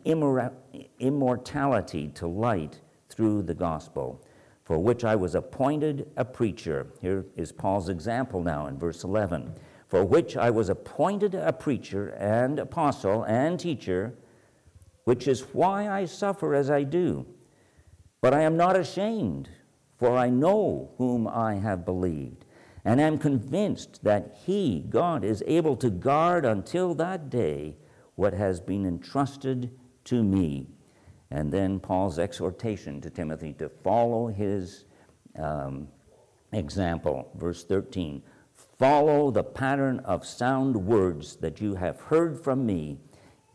immortality 1.00 2.08
to 2.10 2.28
light 2.28 2.82
through 3.10 3.42
the 3.44 3.54
gospel, 3.54 4.24
for 4.64 4.80
which 4.80 5.04
I 5.04 5.16
was 5.16 5.36
appointed 5.36 6.10
a 6.16 6.26
preacher. 6.26 6.88
Here 7.02 7.26
is 7.36 7.52
Paul's 7.52 7.90
example 7.90 8.42
now 8.42 8.68
in 8.68 8.78
verse 8.78 9.04
11 9.04 9.54
for 9.88 10.04
which 10.04 10.36
I 10.36 10.50
was 10.50 10.70
appointed 10.70 11.36
a 11.36 11.54
preacher 11.54 12.10
and 12.10 12.60
apostle 12.60 13.24
and 13.24 13.60
teacher, 13.60 14.16
which 15.06 15.28
is 15.28 15.42
why 15.54 15.88
I 15.88 16.06
suffer 16.06 16.54
as 16.54 16.70
I 16.70 16.84
do. 16.84 17.26
But 18.22 18.34
I 18.34 18.42
am 18.42 18.58
not 18.58 18.76
ashamed, 18.76 19.50
for 19.98 20.18
I 20.18 20.30
know 20.30 20.92
whom 20.98 21.28
I 21.28 21.56
have 21.56 21.86
believed, 21.86 22.44
and 22.84 23.00
am 23.00 23.18
convinced 23.18 24.04
that 24.04 24.38
He, 24.46 24.84
God, 24.90 25.24
is 25.24 25.44
able 25.48 25.76
to 25.78 25.90
guard 25.90 26.44
until 26.44 26.94
that 26.96 27.30
day 27.30 27.78
what 28.16 28.34
has 28.34 28.60
been 28.60 28.86
entrusted 28.86 29.72
to 30.06 30.24
me. 30.24 30.68
And 31.32 31.52
then 31.52 31.80
Paul's 31.80 32.20
exhortation 32.20 33.02
to 33.02 33.10
Timothy 33.10 33.54
to 33.54 33.70
follow 33.70 34.28
his 34.28 34.86
um, 35.38 35.88
example. 36.54 37.30
Verse 37.36 37.64
13 37.64 38.24
Follow 38.78 39.32
the 39.32 39.44
pattern 39.44 40.00
of 40.00 40.26
sound 40.26 40.76
words 40.76 41.38
that 41.38 41.62
you 41.62 41.76
have 41.76 42.00
heard 42.02 42.42
from 42.44 42.66
me 42.66 43.00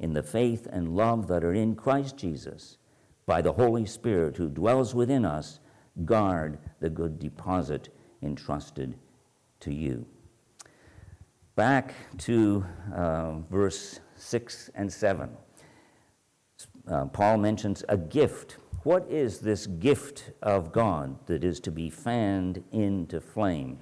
in 0.00 0.14
the 0.14 0.22
faith 0.22 0.66
and 0.72 0.96
love 0.96 1.28
that 1.28 1.44
are 1.44 1.54
in 1.54 1.76
Christ 1.76 2.16
Jesus. 2.16 2.78
By 3.26 3.42
the 3.42 3.52
Holy 3.52 3.86
Spirit 3.86 4.36
who 4.36 4.48
dwells 4.48 4.94
within 4.94 5.24
us, 5.24 5.60
guard 6.04 6.58
the 6.80 6.90
good 6.90 7.18
deposit 7.18 7.90
entrusted 8.22 8.96
to 9.60 9.72
you. 9.72 10.06
Back 11.54 11.94
to 12.18 12.64
uh, 12.94 13.40
verse 13.50 14.00
6 14.16 14.70
and 14.74 14.90
7. 14.90 15.30
Uh, 16.88 17.04
Paul 17.06 17.36
mentions 17.38 17.84
a 17.88 17.96
gift. 17.96 18.56
What 18.84 19.06
is 19.10 19.40
this 19.40 19.66
gift 19.66 20.32
of 20.42 20.72
God 20.72 21.18
that 21.26 21.44
is 21.44 21.60
to 21.60 21.70
be 21.70 21.90
fanned 21.90 22.64
into 22.72 23.20
flame? 23.20 23.78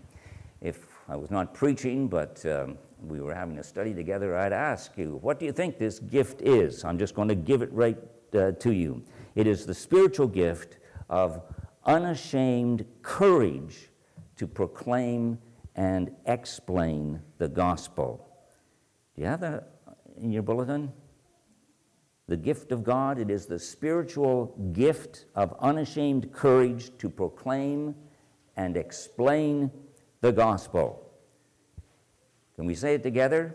If 0.61 0.87
I 1.09 1.15
was 1.15 1.31
not 1.31 1.55
preaching, 1.55 2.09
but 2.09 2.45
um, 2.45 2.79
we 3.03 3.21
were 3.21 3.35
having 3.35 3.59
a 3.59 3.63
study 3.63 3.95
together, 3.95 4.37
I'd 4.37 4.53
ask 4.53 4.97
you, 4.97 5.19
what 5.23 5.39
do 5.39 5.47
you 5.47 5.53
think 5.53 5.79
this 5.79 5.99
gift 5.99 6.43
is? 6.43 6.85
I'm 6.85 6.99
just 6.99 7.15
going 7.15 7.29
to 7.29 7.35
give 7.35 7.63
it 7.63 7.73
right 7.73 7.99
uh, 8.35 8.53
to 8.53 8.73
you. 8.73 9.03
It 9.35 9.47
is 9.47 9.67
the 9.67 9.75
spiritual 9.75 10.27
gift 10.27 10.79
of 11.09 11.43
unashamed 11.85 12.85
courage 13.03 13.91
to 14.37 14.47
proclaim 14.47 15.39
and 15.77 16.11
explain 16.27 17.21
the 17.39 17.49
gospel. 17.49 18.27
Do 19.15 19.23
you 19.23 19.29
have 19.29 19.41
that 19.41 19.69
in 20.21 20.33
your 20.33 20.43
bulletin? 20.43 20.93
The 22.27 22.37
gift 22.37 22.73
of 22.73 22.85
God, 22.85 23.19
it 23.19 23.31
is 23.31 23.47
the 23.47 23.59
spiritual 23.59 24.55
gift 24.73 25.25
of 25.35 25.57
unashamed 25.61 26.33
courage 26.33 26.91
to 26.99 27.09
proclaim 27.09 27.95
and 28.57 28.77
explain 28.77 29.71
the 30.21 30.33
gospel. 30.33 31.08
Can 32.59 32.67
we 32.67 32.75
say 32.75 32.95
it 32.95 33.05
together? 33.05 33.55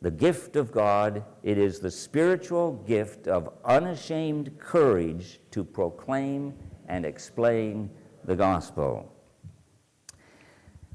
The 0.00 0.10
gift 0.10 0.56
of 0.56 0.72
God, 0.72 1.24
it 1.44 1.58
is 1.58 1.78
the 1.78 1.92
spiritual 1.92 2.72
gift 2.72 3.28
of 3.28 3.50
unashamed 3.64 4.58
courage 4.58 5.38
to 5.52 5.62
proclaim 5.62 6.54
and 6.88 7.06
explain 7.06 7.88
the 8.24 8.34
gospel. 8.34 9.14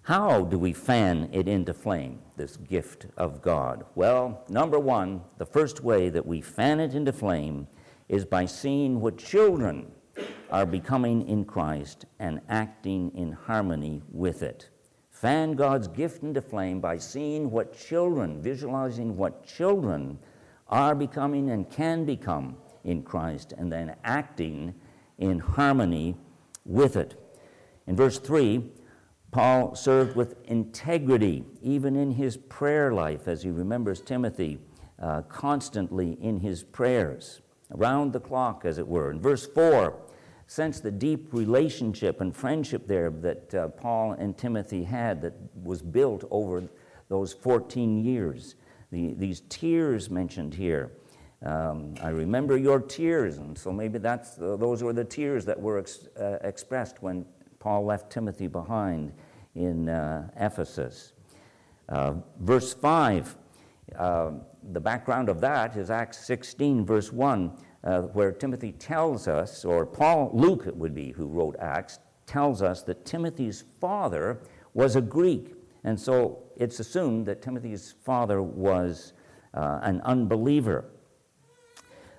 How 0.01 0.43
do 0.43 0.59
we 0.59 0.73
fan 0.73 1.29
it 1.31 1.47
into 1.47 1.73
flame, 1.73 2.19
this 2.35 2.57
gift 2.57 3.05
of 3.15 3.41
God? 3.41 3.85
Well, 3.95 4.43
number 4.49 4.77
one, 4.77 5.21
the 5.37 5.45
first 5.45 5.85
way 5.85 6.09
that 6.09 6.25
we 6.25 6.41
fan 6.41 6.81
it 6.81 6.93
into 6.93 7.13
flame 7.13 7.69
is 8.09 8.25
by 8.25 8.45
seeing 8.45 8.99
what 8.99 9.17
children 9.17 9.89
are 10.51 10.65
becoming 10.65 11.29
in 11.29 11.45
Christ 11.45 12.03
and 12.19 12.41
acting 12.49 13.13
in 13.15 13.31
harmony 13.31 14.01
with 14.11 14.43
it. 14.43 14.69
Fan 15.21 15.53
God's 15.53 15.87
gift 15.87 16.21
into 16.21 16.43
flame 16.43 16.79
by 16.79 16.99
seeing 16.99 17.49
what 17.49 17.75
children, 17.75 18.39
visualizing 18.39 19.17
what 19.17 19.43
children 19.47 20.19
are 20.67 20.93
becoming 20.93 21.49
and 21.49 21.67
can 21.71 22.05
become 22.05 22.55
in 22.83 23.01
Christ, 23.01 23.51
and 23.57 23.71
then 23.71 23.95
acting 24.03 24.75
in 25.17 25.39
harmony 25.39 26.15
with 26.65 26.95
it. 26.95 27.19
In 27.87 27.95
verse 27.95 28.19
3, 28.19 28.71
Paul 29.31 29.73
served 29.73 30.15
with 30.15 30.35
integrity, 30.45 31.43
even 31.63 31.95
in 31.95 32.11
his 32.11 32.37
prayer 32.37 32.93
life, 32.93 33.27
as 33.27 33.41
he 33.41 33.49
remembers 33.49 34.01
Timothy 34.01 34.59
uh, 35.01 35.23
constantly 35.23 36.11
in 36.21 36.41
his 36.41 36.63
prayers, 36.63 37.41
around 37.71 38.13
the 38.13 38.19
clock, 38.19 38.65
as 38.65 38.77
it 38.77 38.87
were. 38.87 39.09
In 39.09 39.19
verse 39.19 39.47
4, 39.47 39.97
sense 40.47 40.79
the 40.79 40.91
deep 40.91 41.33
relationship 41.33 42.21
and 42.21 42.35
friendship 42.35 42.87
there 42.87 43.09
that 43.09 43.53
uh, 43.53 43.67
Paul 43.67 44.13
and 44.13 44.37
Timothy 44.37 44.83
had 44.83 45.21
that 45.21 45.33
was 45.61 45.81
built 45.81 46.23
over 46.31 46.63
those 47.09 47.33
14 47.33 48.03
years. 48.03 48.55
The, 48.91 49.13
these 49.13 49.41
tears 49.49 50.09
mentioned 50.09 50.53
here. 50.53 50.91
Um, 51.45 51.93
I 52.01 52.09
remember 52.09 52.57
your 52.57 52.79
tears, 52.79 53.37
and 53.37 53.55
so 53.55 53.71
maybe 53.71 53.99
that's 53.99 54.39
uh, 54.39 54.55
those 54.55 54.81
were 54.81 54.93
the 54.93 55.03
tears 55.03 55.45
that 55.45 55.59
were 55.59 55.77
ex- 55.77 56.07
uh, 56.19 56.39
expressed 56.41 57.03
when 57.03 57.25
Paul 57.59 57.85
left 57.85 58.11
Timothy 58.11 58.47
behind 58.47 59.11
in 59.53 59.89
uh, 59.89 60.29
Ephesus. 60.37 61.13
Uh, 61.89 62.15
verse 62.39 62.73
5, 62.73 63.35
uh, 63.97 64.31
the 64.71 64.79
background 64.79 65.29
of 65.29 65.39
that 65.41 65.77
is 65.77 65.91
Acts 65.91 66.25
16, 66.25 66.85
verse 66.85 67.13
1 67.13 67.51
uh, 67.87 68.01
where 68.01 68.33
Timothy 68.33 68.73
tells 68.73 69.29
us, 69.29 69.63
or 69.63 69.85
Paul, 69.85 70.29
Luke 70.33 70.65
it 70.67 70.75
would 70.75 70.93
be 70.93 71.11
who 71.11 71.25
wrote 71.25 71.55
Acts, 71.57 71.99
tells 72.25 72.61
us 72.61 72.83
that 72.83 73.05
Timothy's 73.05 73.63
father 73.79 74.41
was 74.73 74.97
a 74.97 75.01
Greek. 75.01 75.55
And 75.85 75.97
so 75.97 76.43
it's 76.57 76.81
assumed 76.81 77.25
that 77.27 77.41
Timothy's 77.41 77.95
father 78.03 78.41
was 78.41 79.13
uh, 79.53 79.79
an 79.83 80.01
unbeliever. 80.01 80.83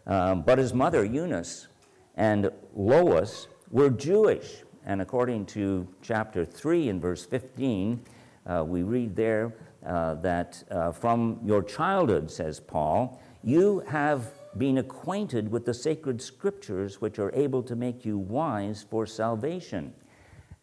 Um, 0.07 0.41
but 0.41 0.57
his 0.57 0.73
mother, 0.73 1.05
Eunice, 1.05 1.69
and 2.17 2.51
Lois 2.75 3.49
were 3.71 3.91
Jewish. 3.91 4.63
And 4.87 5.03
according 5.03 5.45
to 5.47 5.87
chapter 6.01 6.47
3 6.47 6.89
and 6.89 7.03
verse 7.03 7.27
15, 7.27 8.01
uh, 8.47 8.65
we 8.67 8.85
read 8.85 9.15
there 9.15 9.53
uh, 9.85 10.15
that 10.15 10.65
uh, 10.71 10.93
from 10.93 11.41
your 11.45 11.63
childhood, 11.63 12.31
says 12.31 12.59
Paul, 12.59 13.21
you 13.43 13.81
have 13.87 14.33
been 14.59 14.79
acquainted 14.79 15.51
with 15.51 15.65
the 15.65 15.75
sacred 15.75 16.21
scriptures 16.21 17.01
which 17.01 17.19
are 17.19 17.33
able 17.35 17.63
to 17.63 17.77
make 17.77 18.05
you 18.05 18.19
wise 18.19 18.85
for 18.89 19.07
salvation. 19.07 19.93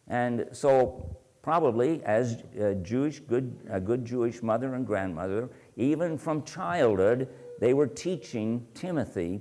And 0.08 0.46
so, 0.52 1.16
probably 1.42 2.02
as 2.04 2.42
a 2.58 2.74
Jewish, 2.74 3.20
good, 3.20 3.56
a 3.70 3.80
good 3.80 4.04
Jewish 4.04 4.42
mother 4.42 4.74
and 4.74 4.86
grandmother, 4.86 5.48
even 5.76 6.18
from 6.18 6.42
childhood, 6.42 7.28
they 7.60 7.72
were 7.72 7.86
teaching 7.86 8.66
Timothy 8.74 9.40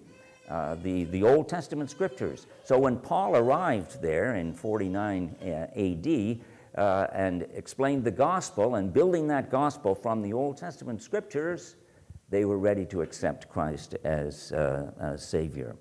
uh, 0.49 0.75
the, 0.83 1.05
the 1.05 1.23
Old 1.23 1.49
Testament 1.49 1.89
scriptures. 1.89 2.45
So 2.63 2.77
when 2.77 2.97
Paul 2.97 3.35
arrived 3.35 4.01
there 4.01 4.35
in 4.35 4.53
49 4.53 5.35
uh, 5.41 5.47
AD 5.47 6.39
uh, 6.77 7.07
and 7.13 7.47
explained 7.53 8.03
the 8.03 8.11
gospel 8.11 8.75
and 8.75 8.93
building 8.93 9.27
that 9.29 9.49
gospel 9.49 9.95
from 9.95 10.21
the 10.21 10.33
Old 10.33 10.57
Testament 10.57 11.01
scriptures, 11.01 11.77
they 12.29 12.45
were 12.45 12.57
ready 12.57 12.85
to 12.85 13.01
accept 13.01 13.49
Christ 13.49 13.95
as 14.03 14.51
uh, 14.51 15.15
Savior. 15.17 15.75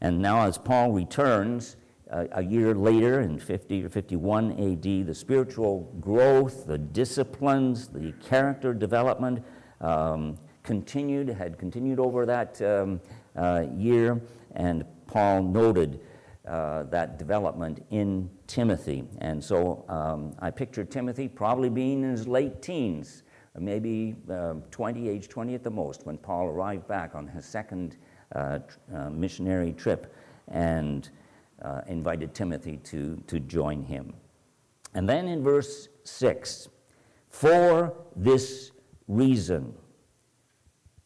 And 0.00 0.20
now, 0.20 0.46
as 0.46 0.56
Paul 0.56 0.92
returns, 0.92 1.76
uh, 2.10 2.24
a 2.32 2.42
year 2.42 2.74
later, 2.74 3.20
in 3.20 3.38
50 3.38 3.84
or 3.84 3.88
51 3.88 4.52
AD, 4.52 5.06
the 5.06 5.14
spiritual 5.14 5.94
growth, 6.00 6.66
the 6.66 6.78
disciplines, 6.78 7.88
the 7.88 8.12
character 8.28 8.74
development 8.74 9.44
um, 9.80 10.38
continued, 10.62 11.28
had 11.28 11.58
continued 11.58 12.00
over 12.00 12.26
that 12.26 12.60
um, 12.62 13.00
uh, 13.36 13.64
year, 13.76 14.20
and 14.56 14.84
Paul 15.06 15.42
noted 15.42 16.00
uh, 16.46 16.84
that 16.84 17.18
development 17.18 17.84
in 17.90 18.28
Timothy. 18.46 19.04
And 19.18 19.42
so 19.42 19.84
um, 19.88 20.34
I 20.40 20.50
picture 20.50 20.84
Timothy 20.84 21.28
probably 21.28 21.68
being 21.68 22.02
in 22.02 22.10
his 22.10 22.26
late 22.26 22.60
teens, 22.62 23.22
maybe 23.58 24.14
uh, 24.30 24.54
20, 24.70 25.08
age 25.08 25.28
20 25.28 25.54
at 25.54 25.64
the 25.64 25.70
most, 25.70 26.06
when 26.06 26.18
Paul 26.18 26.46
arrived 26.46 26.86
back 26.86 27.14
on 27.14 27.26
his 27.26 27.44
second 27.44 27.96
uh, 28.34 28.60
uh, 28.94 29.10
missionary 29.10 29.72
trip 29.72 30.14
and 30.48 31.10
uh, 31.62 31.80
invited 31.88 32.34
Timothy 32.34 32.78
to, 32.84 33.16
to 33.26 33.40
join 33.40 33.82
him. 33.82 34.14
And 34.94 35.08
then 35.08 35.28
in 35.28 35.42
verse 35.42 35.88
6, 36.04 36.68
for 37.28 37.94
this 38.16 38.72
reason, 39.08 39.74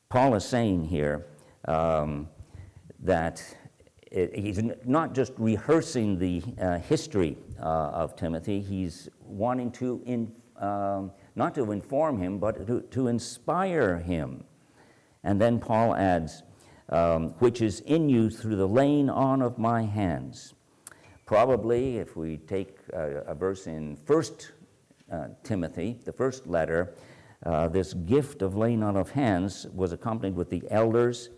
Paul 0.09 0.35
is 0.35 0.45
saying 0.45 0.85
here 0.85 1.27
um, 1.67 2.29
that 3.01 3.43
he's 4.11 4.61
not 4.85 5.15
just 5.15 5.33
rehearsing 5.39 6.19
the 6.19 6.43
uh, 6.61 6.79
history 6.79 7.37
uh, 7.59 7.63
of 7.63 8.17
Timothy, 8.17 8.61
he's 8.61 9.09
wanting 9.21 9.73
to, 9.73 10.01
in, 10.07 10.33
um, 10.57 11.11
not 11.37 11.55
to 11.55 11.73
inform 11.73 12.19
him, 12.19 12.39
but 12.39 12.67
to, 12.67 12.83
to 12.83 13.09
inspire 13.09 13.99
him. 13.99 14.45
And 15.23 15.41
then 15.41 15.59
Paul 15.59 15.95
adds, 15.95 16.43
um, 16.91 17.31
which 17.39 17.63
is 17.63 17.81
in 17.81 18.09
you 18.09 18.31
through 18.31 18.57
the 18.57 18.69
laying 18.69 19.09
on 19.09 19.43
of 19.43 19.59
my 19.59 19.83
hands. 19.83 20.55
Probably, 21.27 21.99
if 21.99 22.17
we 22.17 22.37
take 22.37 22.79
a, 22.93 23.23
a 23.27 23.35
verse 23.35 23.67
in 23.67 23.97
First 24.05 24.53
uh, 25.11 25.29
Timothy, 25.43 25.99
the 26.05 26.13
first 26.13 26.47
letter, 26.47 26.95
uh, 27.47 27.69
this 27.69 27.95
gift 27.95 28.43
of 28.43 28.57
laying 28.57 28.83
on 28.83 28.97
of 28.97 29.11
hands 29.11 29.67
was 29.75 29.93
accompanied 29.93 30.35
with 30.35 30.51
the 30.51 30.63
elders, 30.71 31.31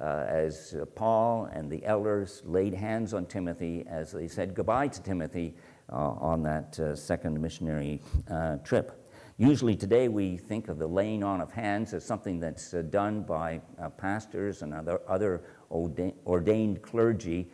uh, 0.00 0.24
as 0.28 0.74
Paul 0.94 1.46
and 1.52 1.70
the 1.70 1.84
elders 1.84 2.42
laid 2.44 2.72
hands 2.72 3.12
on 3.12 3.26
Timothy 3.26 3.84
as 3.86 4.12
they 4.12 4.28
said 4.28 4.54
goodbye 4.54 4.88
to 4.88 5.02
Timothy 5.02 5.54
uh, 5.92 5.96
on 5.96 6.42
that 6.42 6.78
uh, 6.80 6.96
second 6.96 7.40
missionary 7.40 8.00
uh, 8.30 8.56
trip. 8.58 8.99
Usually 9.40 9.74
today 9.74 10.08
we 10.08 10.36
think 10.36 10.68
of 10.68 10.76
the 10.76 10.86
laying 10.86 11.24
on 11.24 11.40
of 11.40 11.50
hands 11.50 11.94
as 11.94 12.04
something 12.04 12.40
that's 12.40 12.74
uh, 12.74 12.82
done 12.82 13.22
by 13.22 13.62
uh, 13.80 13.88
pastors 13.88 14.60
and 14.60 14.74
other, 14.74 15.00
other 15.08 15.40
ordained 15.70 16.82
clergy 16.82 17.50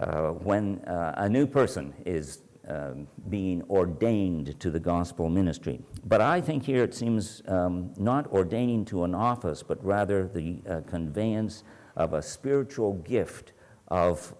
uh, 0.00 0.28
when 0.28 0.78
uh, 0.84 1.14
a 1.16 1.28
new 1.28 1.44
person 1.44 1.92
is 2.06 2.42
um, 2.68 3.08
being 3.28 3.64
ordained 3.64 4.60
to 4.60 4.70
the 4.70 4.78
gospel 4.78 5.28
ministry. 5.28 5.80
But 6.04 6.20
I 6.20 6.40
think 6.40 6.62
here 6.64 6.84
it 6.84 6.94
seems 6.94 7.42
um, 7.48 7.92
not 7.96 8.30
ordaining 8.30 8.84
to 8.84 9.02
an 9.02 9.12
office, 9.12 9.60
but 9.60 9.84
rather 9.84 10.28
the 10.28 10.60
uh, 10.70 10.82
conveyance 10.82 11.64
of 11.96 12.12
a 12.12 12.22
spiritual 12.22 12.92
gift 12.92 13.54
of 13.88 14.36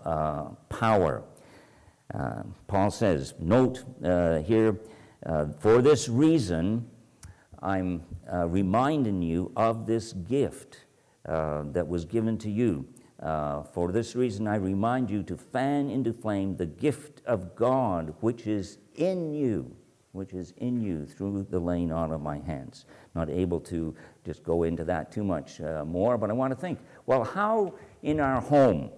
power. 0.69 1.25
Paul 2.69 2.91
says, 2.93 3.35
note 3.41 3.83
here, 4.47 4.79
uh, 5.25 5.47
for 5.59 5.83
this 5.83 6.09
reason, 6.09 6.89
I'm 7.63 8.03
uh, 8.33 8.49
reminding 8.49 9.23
you 9.23 9.53
of 9.57 9.87
this 9.87 10.13
gift 10.13 10.85
uh, 11.27 11.63
that 11.73 11.87
was 11.87 12.05
given 12.05 12.37
to 12.39 12.51
you. 12.51 12.87
Uh, 13.21 13.63
for 13.63 13.93
this 13.93 14.17
reason, 14.17 14.49
I 14.49 14.57
remind 14.57 15.09
you 15.09 15.23
to 15.23 15.37
fan 15.37 15.89
into 15.89 16.13
flame 16.13 16.57
the 16.57 16.67
gift 16.67 17.23
of 17.25 17.55
God 17.55 18.15
which 18.21 18.49
is 18.49 18.79
in 18.97 19.33
you, 19.33 19.77
which 20.11 20.33
is 20.33 20.53
in 20.57 20.81
you 20.81 21.07
through 21.07 21.47
the 21.49 21.61
laying 21.61 21.93
on 21.93 22.11
of 22.11 22.21
my 22.21 22.41
hands. 22.41 22.85
Not 23.15 23.31
able 23.31 23.61
to 23.61 23.95
just 24.27 24.43
go 24.43 24.65
into 24.65 24.83
that 24.85 25.13
too 25.13 25.23
much 25.23 25.61
uh, 25.61 25.85
more, 25.85 26.19
but 26.19 26.31
I 26.31 26.33
want 26.33 26.53
to 26.53 26.59
think 26.59 26.81
well, 27.07 27.23
how 27.23 27.75
in 28.03 28.19
our 28.19 28.41
home, 28.41 28.91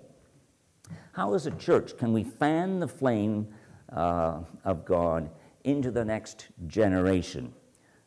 how 1.13 1.35
as 1.35 1.47
a 1.47 1.51
church 1.51 1.99
can 1.99 2.15
we 2.15 2.25
fan 2.25 2.81
the 2.81 2.89
flame 2.89 3.49
uh, 3.93 4.41
of 4.65 4.87
God? 4.87 5.29
Into 5.64 5.90
the 5.90 6.05
next 6.05 6.46
generation. 6.66 7.53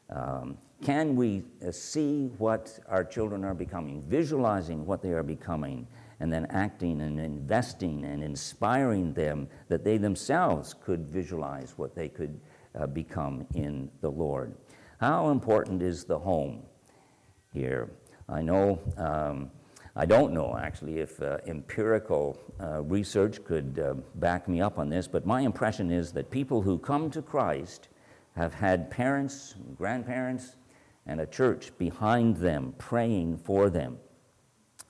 Um, 0.10 0.58
can 0.84 1.16
we 1.16 1.44
uh, 1.66 1.72
see 1.72 2.28
what 2.38 2.80
our 2.88 3.04
children 3.04 3.44
are 3.44 3.56
becoming, 3.56 4.02
visualizing 4.04 4.86
what 4.86 5.02
they 5.02 5.12
are 5.12 5.24
becoming, 5.24 5.88
and 6.20 6.32
then 6.32 6.46
acting 6.50 7.02
and 7.02 7.20
investing 7.20 8.06
and 8.06 8.24
inspiring 8.24 9.14
them 9.14 9.48
that 9.70 9.84
they 9.84 9.98
themselves 9.98 10.74
could 10.74 11.08
visualize 11.08 11.74
what 11.78 11.96
they 11.96 12.08
could 12.08 12.40
uh, 12.76 12.88
become 12.88 13.46
in 13.56 13.90
the 14.02 14.10
Lord? 14.10 14.56
How 15.00 15.30
important 15.30 15.82
is 15.82 16.06
the 16.06 16.18
home 16.18 16.64
here? 17.54 17.92
I 18.30 18.42
know 18.42 18.80
um, 18.98 19.52
I 20.00 20.06
don't 20.06 20.32
know 20.32 20.56
actually 20.62 21.00
if 21.00 21.20
uh, 21.24 21.40
empirical 21.48 22.40
uh, 22.62 22.84
research 22.84 23.44
could 23.44 23.80
uh, 23.80 23.96
back 24.20 24.48
me 24.48 24.62
up 24.62 24.78
on 24.78 24.90
this, 24.90 25.08
but 25.08 25.26
my 25.26 25.42
impression 25.42 25.90
is 25.90 26.12
that 26.12 26.30
people 26.30 26.62
who 26.62 26.78
come 26.78 27.10
to 27.10 27.22
Christ 27.24 27.90
have 28.36 28.54
had 28.54 28.92
parents, 28.92 29.56
grandparents, 29.76 30.56
and 31.08 31.20
a 31.20 31.26
church 31.26 31.76
behind 31.80 32.38
them 32.38 32.76
praying 32.78 33.40
for 33.40 33.72
them. 33.72 33.98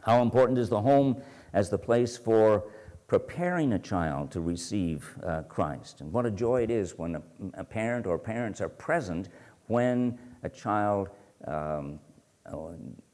How 0.03 0.21
important 0.21 0.59
is 0.59 0.67
the 0.67 0.81
home 0.81 1.21
as 1.53 1.69
the 1.69 1.77
place 1.77 2.17
for 2.17 2.65
preparing 3.07 3.71
a 3.71 3.79
child 3.79 4.29
to 4.31 4.41
receive 4.41 5.17
uh, 5.23 5.43
Christ? 5.43 6.01
And 6.01 6.11
what 6.11 6.25
a 6.25 6.31
joy 6.31 6.63
it 6.63 6.69
is 6.69 6.97
when 6.97 7.15
a, 7.15 7.21
a, 7.53 7.63
parent 7.63 8.07
or 8.07 8.19
parents 8.19 8.59
are 8.59 8.67
present 8.67 9.29
when 9.67 10.19
a 10.43 10.49
child 10.49 11.11
um, 11.45 11.99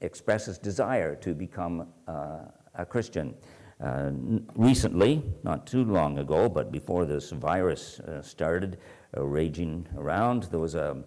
expresses 0.01 0.57
desire 0.57 1.15
to 1.15 1.33
become 1.33 1.87
uh, 2.07 2.39
a 2.75 2.85
Christian. 2.85 3.33
Uh, 3.81 4.11
recently, 4.55 5.23
not 5.43 5.67
too 5.67 5.83
long 5.83 6.19
ago, 6.19 6.47
but 6.47 6.71
before 6.71 7.05
this 7.05 7.31
virus 7.31 7.99
uh, 7.99 8.21
started 8.21 8.77
uh, 9.17 9.23
raging 9.25 9.87
around, 9.97 10.43
there 10.43 10.59
was 10.59 10.75
a, 10.75 11.03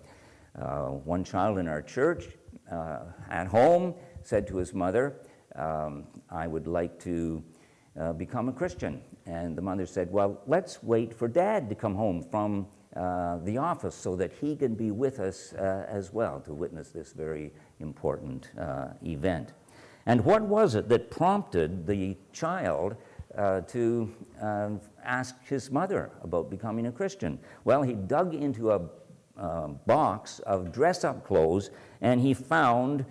uh, 0.61 0.89
one 0.89 1.25
child 1.25 1.59
in 1.59 1.69
our 1.69 1.83
church 1.83 2.27
at 3.31 3.47
home 3.47 3.95
said 4.23 4.47
to 4.47 4.57
his 4.57 4.75
mother, 4.75 5.21
um, 5.55 6.05
I 6.29 6.47
would 6.47 6.67
like 6.67 6.99
to 7.01 7.43
become 8.19 8.49
a 8.49 8.53
Christian. 8.53 9.01
And 9.25 9.57
the 9.57 9.63
mother 9.63 9.87
said, 9.87 10.11
Well, 10.11 10.43
let's 10.47 10.83
wait 10.83 11.15
for 11.15 11.29
dad 11.29 11.69
to 11.69 11.75
come 11.75 11.95
home 11.95 12.23
from 12.23 12.67
uh, 12.97 13.37
the 13.45 13.59
office 13.59 13.95
so 13.95 14.17
that 14.17 14.33
he 14.33 14.57
can 14.57 14.75
be 14.75 14.91
with 14.91 15.21
us 15.21 15.53
uh, 15.53 15.85
as 15.87 16.15
well 16.15 16.41
to 16.41 16.55
witness 16.55 16.89
this 16.89 17.13
very 17.13 17.53
important 17.81 18.51
uh, 18.59 18.89
event. 19.05 19.53
And 20.07 20.25
what 20.25 20.43
was 20.43 20.77
it 20.77 20.89
that 20.89 21.11
prompted 21.11 21.87
the 21.87 22.17
child 22.33 22.97
uh, 23.37 23.61
to 23.63 24.15
um, 24.41 24.81
ask 25.05 25.35
his 25.45 25.71
mother 25.71 26.11
about 26.23 26.49
becoming 26.49 26.87
a 26.87 26.93
Christian? 26.93 27.39
Well, 27.65 27.83
he 27.83 27.93
dug 27.93 28.33
into 28.33 28.71
a 28.71 28.81
uh, 29.37 29.67
box 29.67 30.39
of 30.41 30.73
dress 30.73 31.05
up 31.05 31.27
clothes 31.27 31.69
and 32.01 32.19
he 32.19 32.33
found 32.33 33.05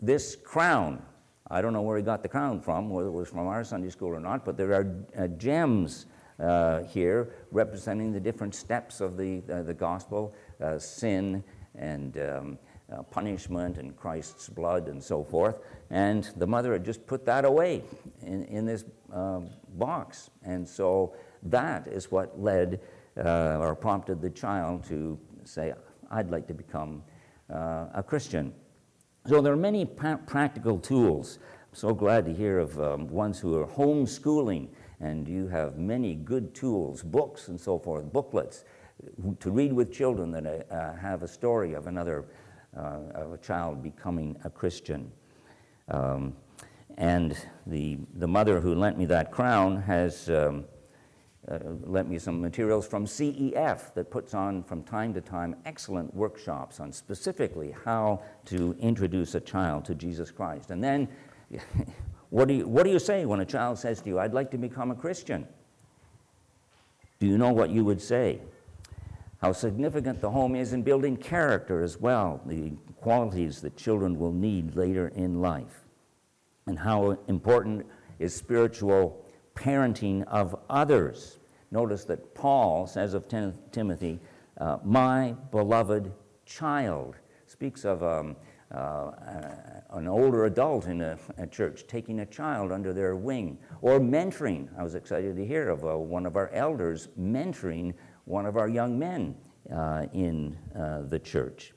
this 0.00 0.34
crown. 0.34 1.00
I 1.48 1.62
don't 1.62 1.72
know 1.72 1.82
where 1.82 1.96
he 1.96 2.02
got 2.02 2.22
the 2.24 2.28
crown 2.28 2.60
from, 2.60 2.90
whether 2.90 3.08
it 3.08 3.12
was 3.12 3.28
from 3.28 3.46
our 3.46 3.62
Sunday 3.62 3.90
school 3.90 4.08
or 4.08 4.20
not, 4.20 4.44
but 4.44 4.56
there 4.56 4.74
are 4.74 5.28
gems 5.28 6.06
uh, 6.38 6.82
here, 6.84 7.34
representing 7.50 8.12
the 8.12 8.20
different 8.20 8.54
steps 8.54 9.00
of 9.00 9.16
the, 9.16 9.42
uh, 9.52 9.62
the 9.62 9.74
gospel 9.74 10.34
uh, 10.60 10.78
sin 10.78 11.42
and 11.74 12.18
um, 12.18 12.58
uh, 12.92 13.02
punishment 13.02 13.78
and 13.78 13.96
Christ's 13.96 14.48
blood 14.48 14.88
and 14.88 15.02
so 15.02 15.22
forth. 15.22 15.56
And 15.90 16.30
the 16.36 16.46
mother 16.46 16.72
had 16.72 16.84
just 16.84 17.06
put 17.06 17.24
that 17.26 17.44
away 17.44 17.82
in, 18.22 18.44
in 18.44 18.66
this 18.66 18.84
um, 19.12 19.50
box. 19.74 20.30
And 20.42 20.66
so 20.66 21.14
that 21.44 21.86
is 21.88 22.10
what 22.10 22.40
led 22.40 22.80
uh, 23.16 23.58
or 23.60 23.74
prompted 23.74 24.20
the 24.20 24.30
child 24.30 24.84
to 24.84 25.18
say, 25.44 25.72
I'd 26.10 26.30
like 26.30 26.46
to 26.48 26.54
become 26.54 27.02
a 27.50 28.04
Christian. 28.06 28.52
So 29.26 29.42
there 29.42 29.52
are 29.52 29.56
many 29.56 29.84
pa- 29.84 30.18
practical 30.26 30.78
tools. 30.78 31.38
I'm 31.42 31.74
so 31.74 31.92
glad 31.92 32.24
to 32.24 32.32
hear 32.32 32.58
of 32.58 32.80
um, 32.80 33.08
ones 33.08 33.38
who 33.38 33.58
are 33.58 33.66
homeschooling, 33.66 34.68
and 35.00 35.28
you 35.28 35.48
have 35.48 35.78
many 35.78 36.14
good 36.14 36.54
tools, 36.54 37.02
books 37.02 37.48
and 37.48 37.60
so 37.60 37.78
forth, 37.78 38.12
booklets 38.12 38.64
to 39.40 39.50
read 39.50 39.72
with 39.72 39.92
children 39.92 40.30
that 40.32 40.66
uh, 40.70 40.94
have 40.94 41.22
a 41.22 41.28
story 41.28 41.74
of 41.74 41.86
another 41.86 42.24
uh, 42.76 43.00
of 43.14 43.32
a 43.32 43.38
child 43.38 43.82
becoming 43.82 44.36
a 44.44 44.50
Christian. 44.50 45.10
Um, 45.88 46.34
and 46.96 47.36
the, 47.66 47.98
the 48.16 48.26
mother 48.26 48.60
who 48.60 48.74
lent 48.74 48.98
me 48.98 49.06
that 49.06 49.30
crown 49.30 49.80
has 49.82 50.28
um, 50.28 50.64
uh, 51.50 51.58
lent 51.84 52.10
me 52.10 52.18
some 52.18 52.40
materials 52.40 52.86
from 52.86 53.06
CEF 53.06 53.94
that 53.94 54.10
puts 54.10 54.34
on 54.34 54.62
from 54.62 54.82
time 54.82 55.14
to 55.14 55.20
time 55.20 55.56
excellent 55.64 56.12
workshops 56.14 56.80
on 56.80 56.92
specifically 56.92 57.74
how 57.84 58.22
to 58.44 58.76
introduce 58.80 59.34
a 59.34 59.40
child 59.40 59.84
to 59.86 59.94
Jesus 59.94 60.30
Christ. 60.30 60.70
And 60.70 60.82
then, 60.82 61.08
what 62.30 62.48
do 62.48 62.54
you, 62.54 62.68
what 62.68 62.84
do 62.84 62.90
you 62.90 62.98
say 62.98 63.24
when 63.24 63.40
a 63.40 63.44
child 63.44 63.78
says 63.78 64.00
to 64.02 64.08
you, 64.08 64.18
I'd 64.18 64.34
like 64.34 64.50
to 64.50 64.58
become 64.58 64.90
a 64.90 64.94
Christian? 64.94 65.46
Do 67.18 67.26
you 67.26 67.38
know 67.38 67.52
what 67.52 67.70
you 67.70 67.84
would 67.84 68.00
say? 68.00 68.40
How 69.40 69.52
significant 69.52 70.20
the 70.20 70.30
home 70.30 70.54
is 70.56 70.72
in 70.72 70.82
building 70.82 71.16
character 71.16 71.82
as 71.82 71.98
well, 71.98 72.40
the 72.44 72.72
qualities 73.00 73.60
that 73.60 73.76
children 73.76 74.18
will 74.18 74.32
need 74.32 74.76
later 74.76 75.08
in 75.08 75.40
life. 75.40 75.84
And 76.66 76.78
how 76.78 77.18
important 77.28 77.86
is 78.18 78.34
spiritual 78.34 79.24
parenting 79.54 80.24
of 80.26 80.56
others. 80.68 81.38
Notice 81.70 82.04
that 82.06 82.34
Paul 82.34 82.86
says 82.86 83.14
of 83.14 83.28
Tim- 83.28 83.54
Timothy, 83.72 84.20
uh, 84.58 84.78
my 84.84 85.34
beloved 85.50 86.12
child, 86.44 87.16
speaks 87.46 87.84
of 87.84 88.02
um, 88.02 88.36
uh, 88.74 89.10
an 89.90 90.06
older 90.06 90.44
adult 90.44 90.86
in 90.86 91.00
a, 91.00 91.18
a, 91.38 91.46
church 91.46 91.86
taking 91.86 92.20
a 92.20 92.26
child 92.26 92.70
under 92.70 92.92
their 92.92 93.16
wing, 93.16 93.58
or 93.80 93.98
mentoring. 93.98 94.68
I 94.78 94.82
was 94.82 94.94
excited 94.94 95.36
to 95.36 95.46
hear 95.46 95.70
of 95.70 95.84
uh, 95.84 95.96
one 95.96 96.26
of 96.26 96.36
our 96.36 96.50
elders 96.50 97.08
mentoring 97.18 97.94
one 98.24 98.44
of 98.44 98.58
our 98.58 98.68
young 98.68 98.98
men 98.98 99.34
uh, 99.74 100.06
in 100.12 100.56
uh, 100.76 101.02
the 101.02 101.18
church. 101.18 101.72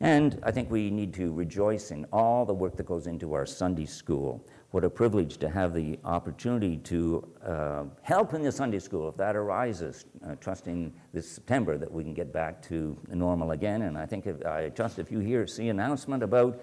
And 0.00 0.40
I 0.42 0.50
think 0.50 0.70
we 0.70 0.90
need 0.90 1.12
to 1.14 1.32
rejoice 1.32 1.90
in 1.90 2.04
all 2.12 2.44
the 2.44 2.54
work 2.54 2.76
that 2.76 2.86
goes 2.86 3.06
into 3.06 3.32
our 3.32 3.46
Sunday 3.46 3.86
school. 3.86 4.46
What 4.70 4.84
a 4.84 4.90
privilege 4.90 5.38
to 5.38 5.48
have 5.48 5.72
the 5.72 5.98
opportunity 6.04 6.76
to 6.76 7.26
uh, 7.42 7.84
help 8.02 8.34
in 8.34 8.42
the 8.42 8.52
Sunday 8.52 8.78
school 8.78 9.08
if 9.08 9.16
that 9.16 9.34
arises, 9.34 10.04
uh, 10.26 10.34
trusting 10.40 10.92
this 11.14 11.30
September 11.30 11.78
that 11.78 11.90
we 11.90 12.04
can 12.04 12.12
get 12.12 12.34
back 12.34 12.60
to 12.64 12.94
normal 13.08 13.52
again. 13.52 13.82
And 13.82 13.96
I 13.96 14.04
think 14.04 14.26
if, 14.26 14.44
I 14.44 14.68
trust 14.68 14.98
if 14.98 15.10
you 15.10 15.20
hear 15.20 15.46
see 15.46 15.70
announcement 15.70 16.22
about 16.22 16.62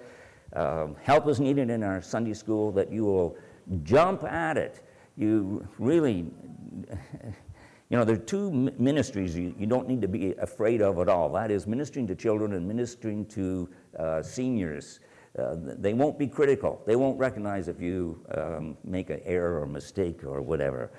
uh, 0.53 0.89
help 1.01 1.27
is 1.27 1.39
needed 1.39 1.71
in 1.71 1.81
our 1.81 1.99
Sunday 1.99 2.35
school, 2.35 2.71
that 2.73 2.91
you 2.91 3.05
will 3.05 3.37
jump 3.81 4.23
at 4.23 4.55
it. 4.55 4.87
You 5.17 5.67
really 5.79 6.27
you 7.89 7.97
know, 7.97 8.03
there 8.03 8.15
are 8.15 8.19
two 8.19 8.51
ministries 8.51 9.35
you, 9.35 9.55
you, 9.57 9.65
don't 9.65 9.87
need 9.87 10.01
to 10.01 10.07
be 10.07 10.33
afraid 10.33 10.81
of 10.81 10.99
at 10.99 11.09
all. 11.09 11.31
That 11.31 11.49
is 11.49 11.65
ministering 11.65 12.05
to 12.07 12.15
children 12.15 12.53
and 12.53 12.67
ministering 12.67 13.25
to 13.27 13.69
uh, 13.97 14.21
seniors. 14.21 14.99
Uh, 15.37 15.55
they 15.57 15.93
won't 15.93 16.17
be 16.17 16.27
critical. 16.27 16.81
They 16.85 16.95
won't 16.95 17.19
recognize 17.19 17.67
if 17.67 17.81
you 17.81 18.23
um, 18.35 18.77
make 18.83 19.09
an 19.09 19.21
error 19.25 19.61
or 19.61 19.65
mistake 19.65 20.23
or 20.23 20.41
whatever. 20.41 20.91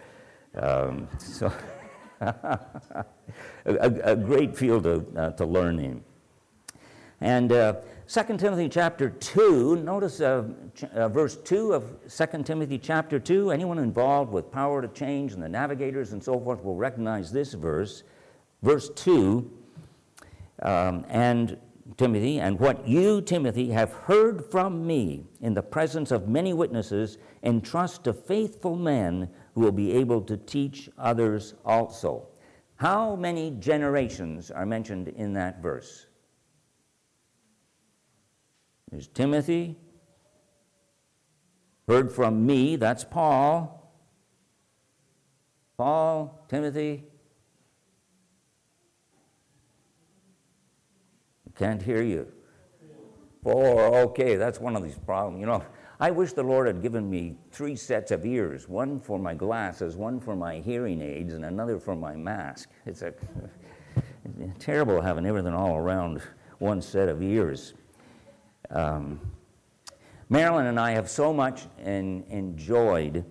Um, 0.55 1.09
so, 1.18 1.51
a, 2.20 3.05
a, 3.64 4.16
great 4.16 4.57
field 4.57 4.85
to, 4.85 5.05
uh, 5.16 5.31
to 5.33 5.46
learn 5.46 5.79
in. 5.79 6.03
And 7.20 7.51
uh, 7.51 7.77
2 8.09 8.37
Timothy 8.37 8.68
chapter 8.68 9.09
2, 9.09 9.77
notice 9.77 10.20
uh, 10.20 10.44
ch- 10.75 10.85
uh, 10.85 11.09
verse 11.09 11.37
2 11.37 11.72
of 11.72 11.94
2 12.09 12.42
Timothy 12.42 12.79
chapter 12.79 13.18
2. 13.18 13.51
Anyone 13.51 13.79
involved 13.79 14.33
with 14.33 14.51
power 14.51 14.83
to 14.83 14.88
change 14.88 15.33
and 15.33 15.42
the 15.42 15.49
navigators 15.49 16.12
and 16.12 16.22
so 16.22 16.38
forth 16.38 16.62
will 16.62 16.77
recognize 16.77 17.33
this 17.33 17.55
verse. 17.55 18.03
Verse 18.62 18.90
2 18.90 19.51
um, 20.62 21.05
and 21.09 21.59
Timothy, 21.96 22.40
and 22.40 22.59
what 22.59 22.87
you, 22.88 23.20
Timothy, 23.20 23.70
have 23.70 23.92
heard 23.92 24.44
from 24.44 24.87
me 24.87 25.27
in 25.40 25.55
the 25.55 25.62
presence 25.62 26.11
of 26.11 26.29
many 26.29 26.53
witnesses, 26.53 27.18
entrust 27.42 28.05
to 28.05 28.12
faithful 28.12 28.77
men 28.77 29.31
who 29.55 29.61
will 29.61 29.72
be 29.72 29.92
able 29.92 30.20
to 30.22 30.37
teach 30.37 30.90
others 30.99 31.55
also. 31.64 32.29
How 32.77 33.16
many 33.16 33.53
generations 33.53 34.51
are 34.51 34.66
mentioned 34.66 35.09
in 35.09 35.33
that 35.35 35.62
verse? 35.62 36.07
There's 38.90 39.09
Timothy. 39.09 39.79
Heard 41.88 42.12
from 42.12 42.44
me, 42.44 42.77
that's 42.77 43.05
Paul. 43.05 43.94
Paul, 45.77 46.44
Timothy. 46.49 47.05
Can't 51.59 51.83
hear 51.83 52.03
you. 52.03 52.33
Four, 53.42 53.95
okay, 53.97 54.37
that's 54.37 54.61
one 54.61 54.77
of 54.77 54.83
these 54.83 54.99
problems. 54.99 55.40
You 55.40 55.47
know, 55.47 55.62
I 55.99 56.11
wish 56.11 56.33
the 56.33 56.42
Lord 56.42 56.66
had 56.66 56.83
given 56.83 57.09
me 57.09 57.37
three 57.51 57.77
sets 57.77 58.11
of 58.11 58.27
ears 58.27 58.69
one 58.69 59.01
for 59.01 59.19
my 59.19 59.35
glasses, 59.35 59.97
one 59.97 60.21
for 60.21 60.37
my 60.37 60.59
hearing 60.59 61.01
aids, 61.01 61.33
and 61.33 61.45
another 61.45 61.79
for 61.79 61.97
my 61.97 62.14
mask. 62.14 62.71
It's 62.85 63.03
a, 63.03 63.14
terrible 64.59 65.01
having 65.01 65.25
everything 65.25 65.55
all 65.55 65.77
around 65.77 66.21
one 66.59 66.83
set 66.83 67.09
of 67.09 67.23
ears. 67.23 67.75
Um, 68.71 69.21
Marilyn 70.29 70.66
and 70.66 70.81
I 70.81 70.90
have 70.90 71.09
so 71.09 71.33
much 71.33 71.66
in, 71.85 72.25
enjoyed. 72.29 73.25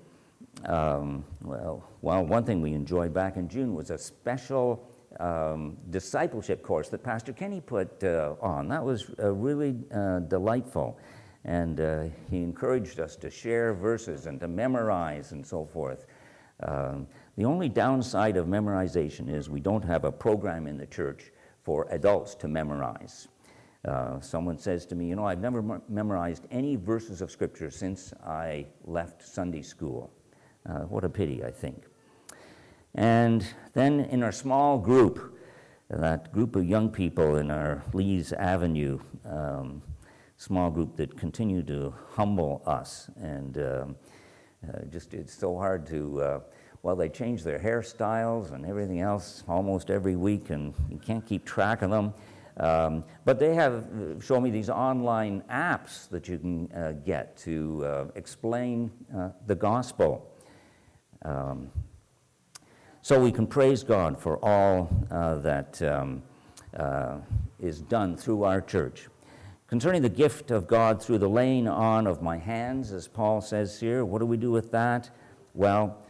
Um, 0.65 1.25
well, 1.41 1.87
well, 2.01 2.25
one 2.25 2.45
thing 2.45 2.61
we 2.61 2.73
enjoyed 2.73 3.13
back 3.13 3.35
in 3.35 3.49
June 3.49 3.75
was 3.75 3.91
a 3.91 3.97
special 3.97 4.89
um, 5.19 5.77
discipleship 5.89 6.63
course 6.63 6.89
that 6.89 7.03
Pastor 7.03 7.33
Kenny 7.33 7.61
put 7.61 8.03
uh, 8.03 8.35
on. 8.41 8.67
That 8.67 8.83
was 8.83 9.11
uh, 9.19 9.31
really 9.31 9.75
uh, 9.93 10.19
delightful. 10.19 10.99
And 11.43 11.79
uh, 11.79 12.05
he 12.29 12.41
encouraged 12.41 12.99
us 12.99 13.15
to 13.17 13.29
share 13.29 13.73
verses 13.73 14.25
and 14.25 14.39
to 14.39 14.47
memorize 14.47 15.31
and 15.31 15.45
so 15.45 15.65
forth. 15.65 16.05
Um, 16.63 17.07
the 17.37 17.45
only 17.45 17.69
downside 17.69 18.37
of 18.37 18.47
memorization 18.47 19.29
is 19.29 19.49
we 19.49 19.59
don't 19.59 19.83
have 19.83 20.05
a 20.05 20.11
program 20.11 20.67
in 20.67 20.77
the 20.77 20.87
church 20.87 21.31
for 21.63 21.87
adults 21.91 22.33
to 22.35 22.47
memorize. 22.47 23.27
Uh, 23.85 24.19
someone 24.19 24.57
says 24.57 24.85
to 24.87 24.95
me, 24.95 25.07
You 25.07 25.15
know, 25.15 25.25
I've 25.25 25.41
never 25.41 25.59
m- 25.59 25.81
memorized 25.87 26.47
any 26.49 26.75
verses 26.75 27.21
of 27.21 27.29
Scripture 27.29 27.69
since 27.69 28.13
I 28.25 28.65
left 28.83 29.21
Sunday 29.21 29.61
school. 29.61 30.11
Uh, 30.67 30.79
what 30.81 31.03
a 31.03 31.09
pity, 31.09 31.43
I 31.43 31.51
think. 31.51 31.85
And 32.95 33.45
then 33.73 34.01
in 34.01 34.23
our 34.23 34.31
small 34.31 34.77
group, 34.77 35.37
that 35.89 36.31
group 36.31 36.55
of 36.55 36.65
young 36.65 36.89
people 36.89 37.37
in 37.37 37.51
our 37.51 37.83
Lees 37.93 38.33
Avenue 38.33 38.99
um, 39.25 39.81
small 40.37 40.69
group 40.69 40.95
that 40.97 41.17
continue 41.17 41.63
to 41.63 41.93
humble 42.11 42.61
us. 42.65 43.09
And 43.21 43.57
um, 43.57 43.95
uh, 44.67 44.85
just 44.89 45.13
it's 45.13 45.33
so 45.33 45.57
hard 45.57 45.85
to, 45.87 46.21
uh, 46.21 46.39
well, 46.83 46.95
they 46.95 47.09
change 47.09 47.43
their 47.43 47.59
hairstyles 47.59 48.53
and 48.53 48.65
everything 48.65 49.01
else 49.01 49.43
almost 49.47 49.89
every 49.89 50.15
week, 50.15 50.49
and 50.49 50.73
you 50.89 50.97
can't 50.97 51.25
keep 51.25 51.45
track 51.45 51.81
of 51.81 51.89
them. 51.89 52.13
Um, 52.57 53.03
but 53.25 53.37
they 53.37 53.53
have 53.53 53.73
uh, 53.73 54.19
shown 54.21 54.43
me 54.43 54.49
these 54.49 54.69
online 54.69 55.43
apps 55.51 56.07
that 56.09 56.29
you 56.29 56.37
can 56.37 56.71
uh, 56.71 56.93
get 57.05 57.35
to 57.37 57.83
uh, 57.85 58.05
explain 58.15 58.91
uh, 59.15 59.29
the 59.45 59.55
gospel. 59.55 60.31
Um, 61.23 61.69
so 63.05 63.19
we 63.19 63.31
can 63.31 63.45
praise 63.45 63.83
God 63.83 64.19
for 64.19 64.43
all 64.43 64.89
uh, 65.11 65.35
that 65.35 65.79
um, 65.83 66.23
uh, 66.75 67.17
is 67.59 67.79
done 67.81 68.17
through 68.17 68.41
our 68.41 68.59
church. 68.59 69.09
Concerning 69.67 70.01
the 70.01 70.09
gift 70.09 70.49
of 70.49 70.65
God 70.65 70.99
through 70.99 71.19
the 71.19 71.29
laying 71.29 71.67
on 71.67 72.07
of 72.07 72.23
my 72.23 72.35
hands, 72.35 72.91
as 72.91 73.07
Paul 73.07 73.41
says 73.41 73.79
here, 73.79 74.03
what 74.03 74.17
do 74.17 74.25
we 74.25 74.37
do 74.37 74.49
with 74.49 74.71
that? 74.71 75.11
Well, 75.53 76.03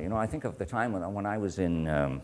you 0.00 0.08
know, 0.08 0.16
I 0.16 0.26
think 0.26 0.44
of 0.44 0.56
the 0.56 0.64
time 0.64 0.94
when, 0.94 1.02
when 1.12 1.26
I 1.26 1.36
was 1.36 1.58
in 1.58 1.86
um, 1.86 2.22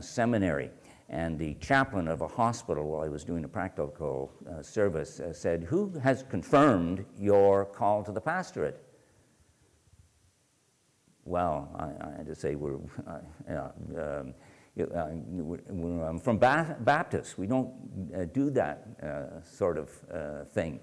seminary 0.00 0.70
and 1.08 1.38
the 1.38 1.54
chaplain 1.60 2.08
of 2.08 2.22
a 2.22 2.26
hospital 2.26 2.90
while 2.90 3.04
I 3.04 3.08
was 3.08 3.22
doing 3.22 3.44
a 3.44 3.48
practical 3.48 4.32
uh, 4.50 4.62
service 4.62 5.20
uh, 5.20 5.32
said, 5.32 5.62
Who 5.62 5.96
has 6.02 6.24
confirmed 6.28 7.04
your 7.16 7.66
call 7.66 8.02
to 8.02 8.10
the 8.10 8.20
pastorate? 8.20 8.82
Well, 11.26 11.68
I, 11.74 12.06
I 12.06 12.16
had 12.16 12.26
to 12.26 12.34
say 12.34 12.54
we're, 12.54 12.76
uh, 13.50 13.68
um, 13.98 14.34
uh, 14.78 15.08
we're 15.68 16.18
from 16.18 16.38
ba- 16.38 16.76
Baptists. 16.80 17.36
We 17.36 17.46
don't 17.46 17.72
uh, 18.14 18.24
do 18.26 18.50
that 18.50 18.86
uh, 19.02 19.42
sort 19.42 19.78
of 19.78 19.90
uh, 20.12 20.44
thing. 20.44 20.80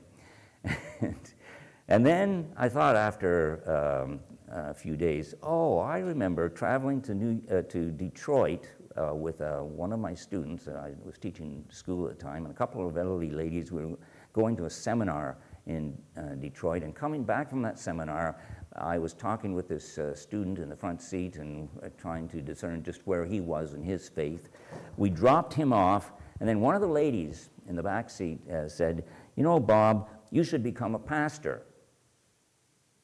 and 1.87 2.05
then 2.05 2.51
I 2.57 2.69
thought 2.69 2.95
after 2.95 3.61
um, 4.01 4.19
a 4.51 4.73
few 4.73 4.97
days, 4.97 5.35
oh, 5.43 5.77
I 5.77 5.99
remember 5.99 6.49
traveling 6.49 7.01
to, 7.03 7.13
New, 7.13 7.41
uh, 7.51 7.61
to 7.63 7.91
Detroit 7.91 8.67
with 8.95 9.41
one 9.41 9.91
of 9.91 9.99
my 9.99 10.13
students. 10.13 10.67
I 10.67 10.93
was 11.03 11.17
teaching 11.17 11.65
school 11.69 12.07
at 12.07 12.17
the 12.17 12.23
time, 12.23 12.45
and 12.45 12.53
a 12.53 12.57
couple 12.57 12.87
of 12.87 12.95
elderly 12.95 13.31
ladies 13.31 13.71
were 13.71 13.97
going 14.33 14.55
to 14.57 14.65
a 14.65 14.69
seminar 14.69 15.37
in 15.65 15.97
Detroit. 16.39 16.83
And 16.83 16.93
coming 16.93 17.23
back 17.23 17.49
from 17.49 17.63
that 17.63 17.79
seminar, 17.79 18.37
I 18.75 18.97
was 18.97 19.13
talking 19.13 19.53
with 19.53 19.67
this 19.67 19.97
uh, 19.97 20.15
student 20.15 20.59
in 20.59 20.69
the 20.69 20.75
front 20.75 21.01
seat 21.01 21.35
and 21.35 21.69
uh, 21.83 21.89
trying 21.97 22.27
to 22.29 22.41
discern 22.41 22.83
just 22.83 23.05
where 23.05 23.25
he 23.25 23.39
was 23.39 23.73
in 23.73 23.83
his 23.83 24.09
faith. 24.09 24.49
We 24.97 25.09
dropped 25.09 25.53
him 25.53 25.71
off, 25.71 26.11
and 26.39 26.49
then 26.49 26.59
one 26.59 26.73
of 26.73 26.81
the 26.81 26.87
ladies 26.87 27.49
in 27.67 27.75
the 27.75 27.83
back 27.83 28.09
seat 28.09 28.39
uh, 28.49 28.67
said, 28.67 29.05
You 29.35 29.43
know, 29.43 29.59
Bob, 29.59 30.09
you 30.31 30.43
should 30.43 30.63
become 30.63 30.95
a 30.95 30.99
pastor. 30.99 31.63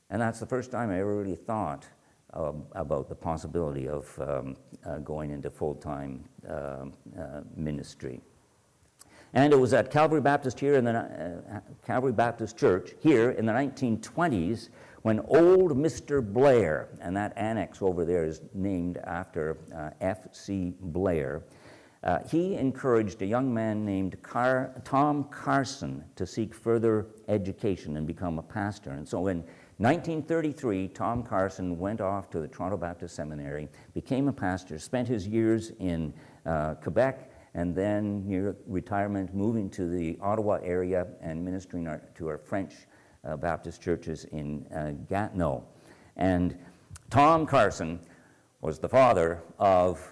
And 0.10 0.21
that's 0.21 0.39
the 0.39 0.45
first 0.47 0.71
time 0.71 0.89
I 0.89 0.99
ever 0.99 1.15
really 1.15 1.36
thought 1.36 1.86
um, 2.34 2.63
about 2.73 3.10
the 3.10 3.15
possibility 3.15 3.88
of 3.88 4.19
um, 4.19 4.55
uh, 4.86 4.97
going 4.99 5.32
into 5.32 5.49
full 5.49 5.75
time 5.75 6.25
um, 6.47 6.93
uh, 7.17 7.41
ministry. 7.55 8.21
And 9.34 9.53
it 9.53 9.55
was 9.55 9.73
at 9.73 9.91
Calvary 9.91 10.21
Baptist 10.21 10.60
here 10.60 10.75
in 10.75 10.84
the 10.84 10.97
uh, 10.97 11.60
Calvary 11.86 12.12
Baptist 12.12 12.58
Church 12.58 12.93
here 12.99 13.32
in 13.32 13.45
the 13.45 13.53
1920s 13.53 14.69
when 15.02 15.20
old 15.22 15.78
Mr. 15.78 16.22
Blair, 16.22 16.90
and 17.02 17.16
that 17.16 17.34
annex 17.38 17.82
over 17.82 18.04
there 18.06 18.26
is 18.26 18.42
named 18.54 18.98
after 18.98 19.58
uh, 19.76 19.92
F.C. 20.02 20.74
Blair, 20.80 21.44
uh, 22.04 22.20
he 22.30 22.56
encouraged 22.56 23.22
a 23.22 23.26
young 23.26 23.54
man 23.54 23.86
named 23.86 24.22
Car- 24.24 24.74
Tom 24.86 25.26
Carson 25.26 26.04
to 26.16 26.26
seek 26.26 26.54
further 26.54 27.08
education 27.28 27.98
and 27.98 28.08
become 28.08 28.40
a 28.40 28.44
pastor. 28.44 28.92
And 28.92 29.08
so 29.08 29.28
in 29.28 29.44
1933, 29.78 30.90
Tom 30.90 31.24
Carson 31.24 31.78
went 31.78 32.02
off 32.02 32.30
to 32.32 32.40
the 32.40 32.48
Toronto 32.48 32.78
Baptist 32.78 33.16
Seminary, 33.16 33.70
became 33.94 34.28
a 34.28 34.34
pastor, 34.34 34.80
spent 34.80 35.08
his 35.08 35.28
years 35.28 35.72
in 35.80 36.14
uh, 36.46 36.76
Quebec, 36.76 37.32
and 37.54 37.76
then 37.76 38.26
near 38.28 38.56
retirement, 38.68 39.34
moving 39.34 39.70
to 39.72 39.90
the 39.90 40.18
Ottawa 40.22 40.60
area 40.64 41.08
and 41.22 41.44
ministering 41.44 41.88
our, 41.88 42.02
to 42.16 42.28
our 42.28 42.38
French 42.38 42.74
uh, 43.27 43.36
Baptist 43.38 43.82
churches 43.82 44.25
in 44.25 44.65
uh, 44.73 44.91
Gatineau. 45.08 45.63
And 46.15 46.58
Tom 47.10 47.45
Carson 47.45 47.99
was 48.62 48.79
the 48.79 48.89
father 48.89 49.43
of 49.58 50.05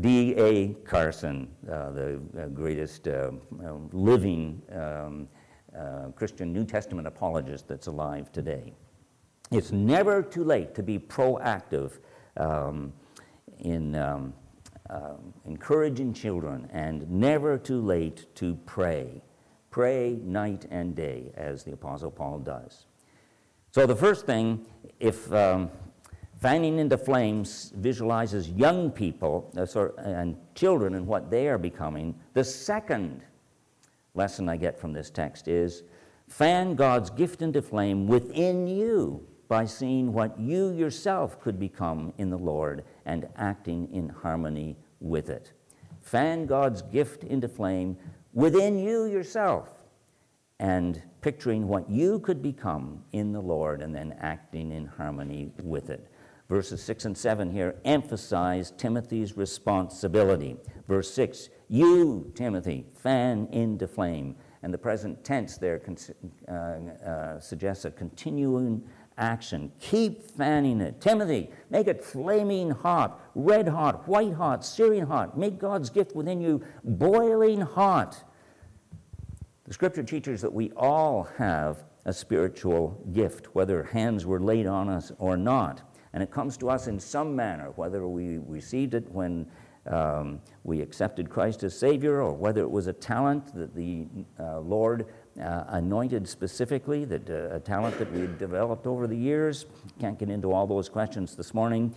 D.A. 0.00 0.74
Carson, 0.84 1.48
uh, 1.70 1.90
the 1.90 2.20
uh, 2.38 2.46
greatest 2.48 3.08
uh, 3.08 3.30
um, 3.64 3.88
living 3.92 4.60
um, 4.72 5.28
uh, 5.76 6.08
Christian 6.14 6.52
New 6.52 6.64
Testament 6.64 7.06
apologist 7.06 7.66
that's 7.66 7.86
alive 7.86 8.30
today. 8.30 8.74
It's 9.50 9.72
never 9.72 10.22
too 10.22 10.44
late 10.44 10.74
to 10.74 10.82
be 10.82 10.98
proactive 10.98 11.92
um, 12.36 12.92
in 13.60 13.94
um, 13.94 14.34
encouraging 15.46 16.12
children, 16.12 16.68
and 16.72 17.08
never 17.10 17.56
too 17.56 17.80
late 17.80 18.34
to 18.34 18.54
pray. 18.66 19.22
Pray 19.76 20.18
night 20.24 20.64
and 20.70 20.96
day, 20.96 21.30
as 21.34 21.62
the 21.62 21.72
Apostle 21.74 22.10
Paul 22.10 22.38
does. 22.38 22.86
So, 23.72 23.84
the 23.84 23.94
first 23.94 24.24
thing, 24.24 24.64
if 25.00 25.30
um, 25.34 25.70
fanning 26.40 26.78
into 26.78 26.96
flames 26.96 27.74
visualizes 27.76 28.48
young 28.48 28.90
people 28.90 29.52
uh, 29.54 29.88
and 29.98 30.38
children 30.54 30.94
and 30.94 31.06
what 31.06 31.30
they 31.30 31.48
are 31.48 31.58
becoming, 31.58 32.14
the 32.32 32.42
second 32.42 33.20
lesson 34.14 34.48
I 34.48 34.56
get 34.56 34.80
from 34.80 34.94
this 34.94 35.10
text 35.10 35.46
is 35.46 35.82
fan 36.26 36.74
God's 36.74 37.10
gift 37.10 37.42
into 37.42 37.60
flame 37.60 38.06
within 38.06 38.66
you 38.66 39.28
by 39.46 39.66
seeing 39.66 40.10
what 40.10 40.40
you 40.40 40.70
yourself 40.72 41.38
could 41.38 41.60
become 41.60 42.14
in 42.16 42.30
the 42.30 42.38
Lord 42.38 42.82
and 43.04 43.28
acting 43.36 43.92
in 43.92 44.08
harmony 44.08 44.78
with 45.00 45.28
it. 45.28 45.52
Fan 46.00 46.46
God's 46.46 46.80
gift 46.80 47.24
into 47.24 47.46
flame 47.46 47.98
within 48.36 48.78
you 48.78 49.06
yourself 49.06 49.70
and 50.60 51.02
picturing 51.22 51.66
what 51.66 51.88
you 51.88 52.20
could 52.20 52.42
become 52.42 53.02
in 53.12 53.32
the 53.32 53.40
Lord 53.40 53.80
and 53.80 53.94
then 53.94 54.14
acting 54.20 54.72
in 54.72 54.84
harmony 54.84 55.50
with 55.62 55.88
it. 55.88 56.12
Verses 56.48 56.82
6 56.82 57.06
and 57.06 57.18
7 57.18 57.50
here 57.50 57.76
emphasize 57.86 58.72
Timothy's 58.72 59.38
responsibility. 59.38 60.58
Verse 60.86 61.10
6 61.14 61.48
You, 61.68 62.30
Timothy, 62.36 62.84
fan 62.94 63.48
into 63.52 63.88
flame. 63.88 64.36
And 64.62 64.72
the 64.72 64.78
present 64.78 65.24
tense 65.24 65.56
there 65.56 65.80
uh, 66.48 66.52
uh, 66.52 67.40
suggests 67.40 67.84
a 67.86 67.90
continuing 67.90 68.82
action. 69.18 69.72
Keep 69.80 70.30
fanning 70.30 70.80
it. 70.80 71.00
Timothy, 71.00 71.50
make 71.70 71.86
it 71.86 72.04
flaming 72.04 72.70
hot, 72.70 73.20
red 73.34 73.68
hot, 73.68 74.06
white 74.08 74.34
hot, 74.34 74.64
searing 74.64 75.06
hot. 75.06 75.38
Make 75.38 75.58
God's 75.58 75.90
gift 75.90 76.14
within 76.14 76.40
you 76.40 76.62
boiling 76.84 77.60
hot. 77.60 78.22
The 79.66 79.74
scripture 79.74 80.04
teaches 80.04 80.40
that 80.42 80.52
we 80.52 80.70
all 80.76 81.24
have 81.38 81.84
a 82.04 82.12
spiritual 82.12 83.04
gift, 83.12 83.46
whether 83.54 83.82
hands 83.82 84.24
were 84.24 84.40
laid 84.40 84.66
on 84.66 84.88
us 84.88 85.10
or 85.18 85.36
not. 85.36 85.82
And 86.12 86.22
it 86.22 86.30
comes 86.30 86.56
to 86.58 86.70
us 86.70 86.86
in 86.86 87.00
some 87.00 87.34
manner, 87.34 87.72
whether 87.74 88.06
we 88.06 88.38
received 88.38 88.94
it 88.94 89.10
when 89.10 89.46
um, 89.86 90.40
we 90.62 90.80
accepted 90.80 91.28
Christ 91.28 91.64
as 91.64 91.76
Savior, 91.76 92.22
or 92.22 92.32
whether 92.32 92.60
it 92.60 92.70
was 92.70 92.86
a 92.86 92.92
talent 92.92 93.54
that 93.54 93.74
the 93.74 94.06
uh, 94.38 94.60
Lord 94.60 95.06
uh, 95.40 95.64
anointed 95.68 96.28
specifically, 96.28 97.04
that 97.04 97.28
uh, 97.28 97.56
a 97.56 97.60
talent 97.60 97.98
that 97.98 98.10
we 98.12 98.20
had 98.20 98.38
developed 98.38 98.86
over 98.86 99.08
the 99.08 99.16
years. 99.16 99.66
Can't 100.00 100.18
get 100.18 100.30
into 100.30 100.52
all 100.52 100.68
those 100.68 100.88
questions 100.88 101.34
this 101.34 101.54
morning. 101.54 101.94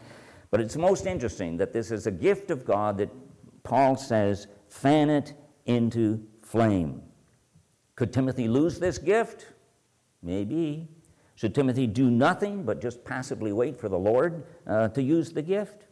But 0.49 0.60
it's 0.60 0.75
most 0.75 1.05
interesting 1.05 1.58
that 1.58 1.71
this 1.71 1.91
is 1.91 2.08
a 2.08 2.12
gift 2.12 2.49
of 2.49 2.65
God 2.65 2.97
that 2.97 3.10
Paul 3.62 3.95
says, 3.95 4.47
fan 4.67 5.12
it 5.12 5.34
into 5.65 6.23
flame. 6.41 7.03
Could 7.99 8.13
Timothy 8.13 8.47
lose 8.47 8.79
this 8.79 8.97
gift? 8.97 9.47
Maybe. 10.23 10.88
Should 11.35 11.53
Timothy 11.53 11.85
do 11.85 12.09
nothing 12.09 12.63
but 12.63 12.79
just 12.79 13.03
passively 13.03 13.51
wait 13.51 13.77
for 13.77 13.89
the 13.89 13.99
Lord 13.99 14.45
uh, 14.65 14.88
to 14.88 15.03
use 15.03 15.33
the 15.33 15.41
gift? 15.41 15.83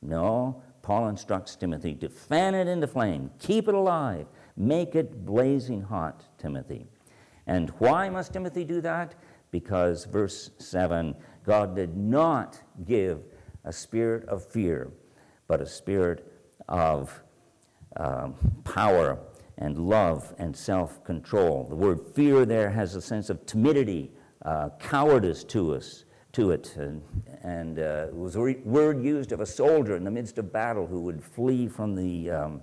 No. 0.00 0.62
Paul 0.80 1.08
instructs 1.08 1.56
Timothy 1.56 1.94
to 1.96 2.08
fan 2.08 2.54
it 2.54 2.66
into 2.66 2.86
flame, 2.86 3.30
keep 3.38 3.68
it 3.68 3.74
alive, 3.74 4.26
make 4.56 4.94
it 4.94 5.26
blazing 5.26 5.82
hot, 5.82 6.24
Timothy. 6.38 6.86
And 7.46 7.68
why 7.76 8.08
must 8.08 8.32
Timothy 8.32 8.64
do 8.64 8.80
that? 8.80 9.14
Because, 9.50 10.06
verse 10.06 10.52
7 10.56 11.14
God 11.44 11.76
did 11.76 11.94
not 11.94 12.58
give 12.86 13.20
a 13.64 13.72
spirit 13.74 14.26
of 14.30 14.46
fear, 14.46 14.90
but 15.46 15.60
a 15.60 15.66
spirit 15.66 16.26
of 16.70 17.22
um, 17.98 18.34
power 18.64 19.18
and 19.60 19.78
love 19.78 20.34
and 20.38 20.56
self 20.56 21.04
control. 21.04 21.66
The 21.68 21.76
word 21.76 22.00
fear 22.14 22.44
there 22.44 22.70
has 22.70 22.94
a 22.96 23.02
sense 23.02 23.30
of 23.30 23.44
timidity, 23.46 24.10
uh, 24.44 24.70
cowardice 24.78 25.44
to 25.44 25.74
us. 25.74 26.04
To 26.34 26.52
it, 26.52 26.76
and, 26.76 27.02
and 27.42 27.80
uh, 27.80 28.06
it 28.06 28.14
was 28.14 28.36
a 28.36 28.40
re- 28.40 28.60
word 28.64 29.02
used 29.02 29.32
of 29.32 29.40
a 29.40 29.46
soldier 29.46 29.96
in 29.96 30.04
the 30.04 30.12
midst 30.12 30.38
of 30.38 30.52
battle 30.52 30.86
who 30.86 31.00
would 31.00 31.24
flee 31.24 31.66
from 31.66 31.96
the 31.96 32.30
um, 32.30 32.60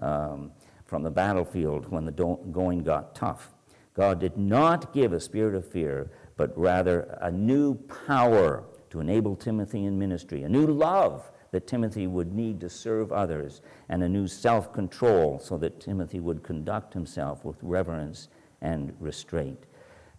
um, 0.00 0.50
from 0.84 1.04
the 1.04 1.10
battlefield 1.10 1.88
when 1.92 2.04
the 2.04 2.10
do- 2.10 2.40
going 2.50 2.82
got 2.82 3.14
tough. 3.14 3.54
God 3.94 4.18
did 4.18 4.36
not 4.36 4.92
give 4.92 5.12
a 5.12 5.20
spirit 5.20 5.54
of 5.54 5.70
fear, 5.70 6.10
but 6.36 6.56
rather 6.58 7.18
a 7.20 7.30
new 7.30 7.74
power 8.06 8.64
to 8.90 9.00
enable 9.00 9.36
Timothy 9.36 9.84
in 9.84 9.98
ministry, 9.98 10.42
a 10.42 10.48
new 10.48 10.66
love 10.66 11.30
that 11.50 11.66
Timothy 11.66 12.06
would 12.06 12.32
need 12.32 12.60
to 12.60 12.68
serve 12.68 13.12
others, 13.12 13.62
and 13.88 14.02
a 14.02 14.08
new 14.08 14.26
self 14.26 14.72
control 14.72 15.38
so 15.38 15.56
that 15.58 15.80
Timothy 15.80 16.20
would 16.20 16.42
conduct 16.42 16.94
himself 16.94 17.44
with 17.44 17.56
reverence 17.62 18.28
and 18.60 18.94
restraint. 19.00 19.64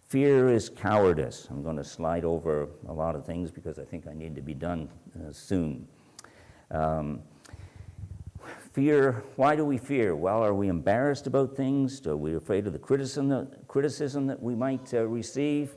Fear 0.08 0.48
is 0.48 0.68
cowardice. 0.68 1.46
I'm 1.50 1.62
going 1.62 1.76
to 1.76 1.84
slide 1.84 2.24
over 2.24 2.68
a 2.88 2.92
lot 2.92 3.14
of 3.14 3.24
things 3.24 3.52
because 3.52 3.78
I 3.78 3.84
think 3.84 4.08
I 4.08 4.12
need 4.12 4.34
to 4.34 4.42
be 4.42 4.54
done 4.54 4.88
uh, 5.14 5.32
soon. 5.32 5.86
Um, 6.72 7.20
fear, 8.72 9.22
why 9.36 9.54
do 9.54 9.64
we 9.64 9.78
fear? 9.78 10.16
Well, 10.16 10.42
are 10.42 10.54
we 10.54 10.66
embarrassed 10.66 11.28
about 11.28 11.56
things? 11.56 12.04
Are 12.08 12.16
we 12.16 12.34
afraid 12.34 12.66
of 12.66 12.72
the 12.72 12.78
criticism 12.78 13.28
that, 13.28 13.68
criticism 13.68 14.26
that 14.26 14.42
we 14.42 14.56
might 14.56 14.92
uh, 14.94 15.06
receive? 15.06 15.76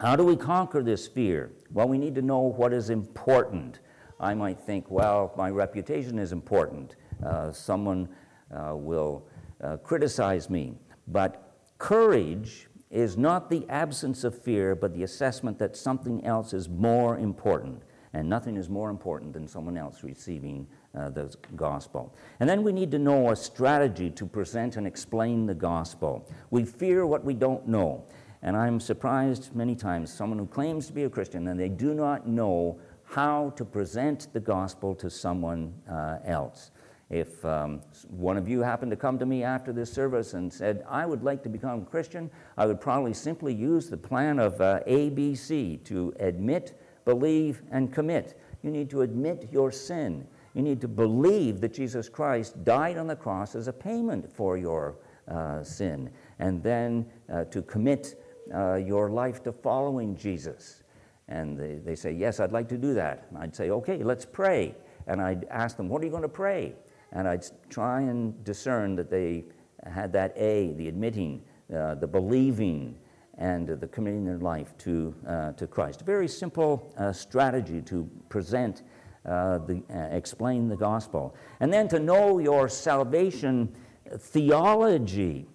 How 0.00 0.16
do 0.16 0.24
we 0.24 0.36
conquer 0.36 0.82
this 0.82 1.06
fear? 1.06 1.52
Well, 1.70 1.86
we 1.86 1.98
need 1.98 2.14
to 2.14 2.22
know 2.22 2.40
what 2.40 2.72
is 2.72 2.88
important. 2.88 3.80
I 4.20 4.34
might 4.34 4.60
think, 4.60 4.90
well, 4.90 5.32
my 5.36 5.50
reputation 5.50 6.18
is 6.18 6.32
important. 6.32 6.96
Uh, 7.24 7.50
someone 7.50 8.08
uh, 8.54 8.74
will 8.74 9.26
uh, 9.62 9.78
criticize 9.78 10.50
me. 10.50 10.74
But 11.08 11.54
courage 11.78 12.68
is 12.90 13.16
not 13.16 13.48
the 13.48 13.66
absence 13.68 14.24
of 14.24 14.40
fear, 14.40 14.74
but 14.74 14.94
the 14.94 15.04
assessment 15.04 15.58
that 15.58 15.76
something 15.76 16.24
else 16.24 16.52
is 16.52 16.68
more 16.68 17.18
important. 17.18 17.82
And 18.12 18.28
nothing 18.28 18.56
is 18.56 18.68
more 18.68 18.90
important 18.90 19.32
than 19.32 19.46
someone 19.46 19.76
else 19.76 20.02
receiving 20.02 20.66
uh, 20.98 21.08
the 21.10 21.34
gospel. 21.54 22.14
And 22.40 22.48
then 22.50 22.62
we 22.62 22.72
need 22.72 22.90
to 22.90 22.98
know 22.98 23.30
a 23.30 23.36
strategy 23.36 24.10
to 24.10 24.26
present 24.26 24.76
and 24.76 24.86
explain 24.86 25.46
the 25.46 25.54
gospel. 25.54 26.28
We 26.50 26.64
fear 26.64 27.06
what 27.06 27.24
we 27.24 27.34
don't 27.34 27.66
know. 27.68 28.04
And 28.42 28.56
I'm 28.56 28.80
surprised 28.80 29.54
many 29.54 29.76
times 29.76 30.12
someone 30.12 30.38
who 30.38 30.46
claims 30.46 30.86
to 30.86 30.92
be 30.92 31.04
a 31.04 31.10
Christian 31.10 31.46
and 31.48 31.60
they 31.60 31.68
do 31.68 31.94
not 31.94 32.26
know 32.26 32.80
how 33.10 33.52
to 33.56 33.64
present 33.64 34.32
the 34.32 34.40
gospel 34.40 34.94
to 34.94 35.10
someone 35.10 35.74
uh, 35.90 36.18
else. 36.24 36.70
If 37.10 37.44
um, 37.44 37.80
one 38.08 38.36
of 38.36 38.48
you 38.48 38.60
happened 38.60 38.92
to 38.92 38.96
come 38.96 39.18
to 39.18 39.26
me 39.26 39.42
after 39.42 39.72
this 39.72 39.92
service 39.92 40.34
and 40.34 40.52
said, 40.52 40.84
I 40.88 41.06
would 41.06 41.24
like 41.24 41.42
to 41.42 41.48
become 41.48 41.84
Christian, 41.84 42.30
I 42.56 42.66
would 42.66 42.80
probably 42.80 43.12
simply 43.12 43.52
use 43.52 43.90
the 43.90 43.96
plan 43.96 44.38
of 44.38 44.60
uh, 44.60 44.80
ABC 44.86 45.82
to 45.84 46.14
admit, 46.20 46.80
believe, 47.04 47.62
and 47.72 47.92
commit. 47.92 48.40
You 48.62 48.70
need 48.70 48.88
to 48.90 49.02
admit 49.02 49.48
your 49.50 49.72
sin. 49.72 50.24
You 50.54 50.62
need 50.62 50.80
to 50.80 50.88
believe 50.88 51.60
that 51.62 51.74
Jesus 51.74 52.08
Christ 52.08 52.64
died 52.64 52.96
on 52.96 53.08
the 53.08 53.16
cross 53.16 53.56
as 53.56 53.66
a 53.66 53.72
payment 53.72 54.32
for 54.32 54.56
your 54.56 54.98
uh, 55.26 55.64
sin, 55.64 56.10
and 56.38 56.62
then 56.62 57.06
uh, 57.32 57.44
to 57.44 57.62
commit 57.62 58.22
uh, 58.54 58.74
your 58.74 59.10
life 59.10 59.42
to 59.44 59.52
following 59.52 60.16
Jesus. 60.16 60.82
And 61.30 61.58
they, 61.58 61.76
they 61.76 61.94
say, 61.94 62.12
Yes, 62.12 62.40
I'd 62.40 62.52
like 62.52 62.68
to 62.68 62.76
do 62.76 62.92
that. 62.94 63.26
And 63.30 63.38
I'd 63.38 63.56
say, 63.56 63.70
Okay, 63.70 64.02
let's 64.02 64.24
pray. 64.24 64.74
And 65.06 65.20
I'd 65.22 65.44
ask 65.44 65.76
them, 65.76 65.88
What 65.88 66.02
are 66.02 66.04
you 66.04 66.10
going 66.10 66.22
to 66.22 66.28
pray? 66.28 66.74
And 67.12 67.26
I'd 67.26 67.44
try 67.70 68.02
and 68.02 68.44
discern 68.44 68.94
that 68.96 69.10
they 69.10 69.44
had 69.84 70.12
that 70.12 70.34
A, 70.36 70.72
the 70.72 70.88
admitting, 70.88 71.42
uh, 71.74 71.94
the 71.94 72.06
believing, 72.06 72.96
and 73.38 73.66
the 73.66 73.86
committing 73.88 74.24
their 74.24 74.38
life 74.38 74.76
to, 74.78 75.14
uh, 75.26 75.52
to 75.52 75.66
Christ. 75.66 76.02
A 76.02 76.04
very 76.04 76.28
simple 76.28 76.92
uh, 76.98 77.12
strategy 77.12 77.80
to 77.82 78.08
present, 78.28 78.82
uh, 79.24 79.58
the, 79.58 79.82
uh, 79.90 80.14
explain 80.14 80.68
the 80.68 80.76
gospel. 80.76 81.34
And 81.60 81.72
then 81.72 81.88
to 81.88 81.98
know 81.98 82.38
your 82.38 82.68
salvation 82.68 83.74
theology. 84.18 85.46